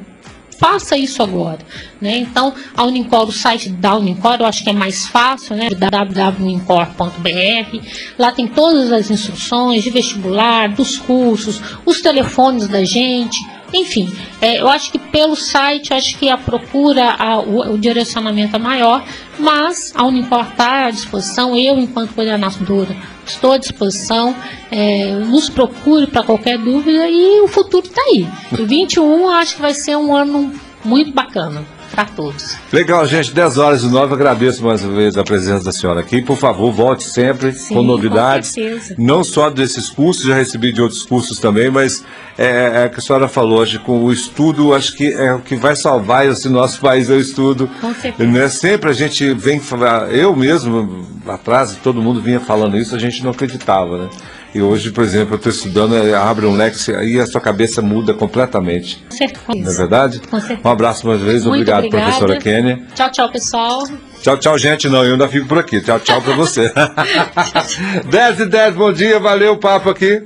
Faça 0.59 0.95
isso 0.95 1.23
agora, 1.23 1.57
né? 1.99 2.17
Então, 2.17 2.53
a 2.77 2.83
Unicor, 2.83 3.27
o 3.27 3.31
site 3.31 3.69
da 3.69 3.95
Unicor, 3.95 4.37
eu 4.39 4.45
acho 4.45 4.63
que 4.63 4.69
é 4.69 4.73
mais 4.73 5.07
fácil, 5.07 5.55
né? 5.55 5.69
www.unicor.br. 5.71 7.87
Lá 8.19 8.31
tem 8.31 8.47
todas 8.47 8.91
as 8.91 9.09
instruções 9.09 9.81
de 9.81 9.89
vestibular, 9.89 10.69
dos 10.69 10.99
cursos, 10.99 11.59
os 11.83 11.99
telefones 11.99 12.67
da 12.67 12.83
gente, 12.83 13.39
enfim, 13.73 14.11
é, 14.41 14.59
eu 14.59 14.67
acho 14.67 14.91
que 14.91 14.99
pelo 14.99 15.35
site, 15.35 15.93
acho 15.93 16.17
que 16.17 16.29
a 16.29 16.37
procura, 16.37 17.11
a, 17.11 17.39
o, 17.39 17.73
o, 17.73 17.77
direcionamento 17.77 18.55
é 18.55 18.59
maior, 18.59 19.03
mas 19.39 19.93
a 19.95 20.05
Unicor 20.05 20.45
está 20.49 20.85
à 20.85 20.91
disposição, 20.91 21.55
eu, 21.55 21.77
enquanto 21.77 22.13
coordenadora, 22.13 22.95
estou 23.25 23.53
à 23.53 23.57
disposição, 23.57 24.35
é, 24.71 25.13
nos 25.15 25.49
procure 25.49 26.07
para 26.07 26.23
qualquer 26.23 26.57
dúvida 26.57 27.07
e 27.09 27.41
o 27.41 27.47
futuro 27.47 27.85
está 27.85 28.01
aí. 28.01 28.27
E 28.59 28.65
21 28.65 29.29
acho 29.29 29.55
que 29.55 29.61
vai 29.61 29.73
ser 29.73 29.95
um 29.95 30.15
ano 30.15 30.53
muito 30.83 31.13
bacana 31.13 31.65
para 31.91 32.05
todos. 32.05 32.57
Legal, 32.71 33.05
gente. 33.05 33.33
10 33.33 33.57
horas 33.57 33.83
e 33.83 33.87
9. 33.87 34.13
Agradeço 34.13 34.63
mais 34.63 34.83
uma 34.83 34.95
vez 34.95 35.17
a 35.17 35.23
presença 35.23 35.63
da 35.63 35.71
senhora 35.71 35.99
aqui. 35.99 36.21
Por 36.21 36.37
favor, 36.37 36.71
volte 36.71 37.03
sempre 37.03 37.53
Sim, 37.53 37.75
com 37.75 37.83
novidades. 37.83 38.55
Com 38.55 38.95
não 38.97 39.23
só 39.23 39.49
desses 39.49 39.89
cursos, 39.89 40.25
já 40.25 40.35
recebi 40.35 40.71
de 40.71 40.81
outros 40.81 41.03
cursos 41.03 41.39
também, 41.39 41.69
mas 41.69 42.03
é, 42.37 42.83
é 42.83 42.89
que 42.89 42.99
a 42.99 43.01
senhora 43.01 43.27
falou 43.27 43.59
hoje, 43.59 43.79
com 43.79 44.03
o 44.03 44.11
estudo, 44.11 44.73
acho 44.73 44.95
que 44.95 45.13
é 45.13 45.33
o 45.33 45.39
que 45.39 45.55
vai 45.55 45.75
salvar 45.75 46.25
esse 46.27 46.49
nosso 46.49 46.79
país 46.79 47.09
é 47.09 47.13
o 47.13 47.19
estudo. 47.19 47.69
Com 47.79 47.93
certeza. 47.93 48.31
Né? 48.31 48.47
Sempre 48.49 48.89
a 48.89 48.93
gente 48.93 49.33
vem 49.33 49.59
falar, 49.59 50.13
eu 50.13 50.35
mesmo, 50.35 51.05
atrás, 51.27 51.77
todo 51.83 52.01
mundo 52.01 52.21
vinha 52.21 52.39
falando 52.39 52.77
isso, 52.77 52.95
a 52.95 52.99
gente 52.99 53.23
não 53.23 53.31
acreditava, 53.31 53.97
né? 53.97 54.09
E 54.53 54.61
hoje, 54.61 54.91
por 54.91 55.03
exemplo, 55.03 55.33
eu 55.33 55.37
estou 55.37 55.51
estudando, 55.51 55.95
é, 55.95 56.13
abre 56.13 56.45
um 56.45 56.55
leque 56.55 56.77
e 57.03 57.19
a 57.19 57.25
sua 57.25 57.39
cabeça 57.39 57.81
muda 57.81 58.13
completamente. 58.13 59.03
Com 59.09 59.15
certeza. 59.15 59.41
Não 59.55 59.71
é 59.71 59.75
verdade? 59.75 60.19
Com 60.19 60.39
certeza. 60.39 60.61
Um 60.67 60.71
abraço 60.71 61.07
mais 61.07 61.19
uma 61.21 61.25
vez, 61.25 61.45
Muito 61.45 61.55
obrigado, 61.55 61.85
obrigada. 61.85 62.03
professora 62.11 62.37
Kênia. 62.37 62.81
Tchau, 62.93 63.11
tchau, 63.11 63.31
pessoal. 63.31 63.83
Tchau, 64.21 64.37
tchau, 64.37 64.57
gente. 64.57 64.89
Não, 64.89 65.03
eu 65.05 65.13
ainda 65.13 65.27
fico 65.27 65.47
por 65.47 65.57
aqui. 65.57 65.79
Tchau, 65.81 65.99
tchau 65.99 66.21
para 66.21 66.35
você. 66.35 66.71
10 68.09 68.39
e 68.41 68.45
10, 68.45 68.75
bom 68.75 68.91
dia, 68.91 69.19
valeu 69.19 69.53
o 69.53 69.57
papo 69.57 69.89
aqui. 69.89 70.23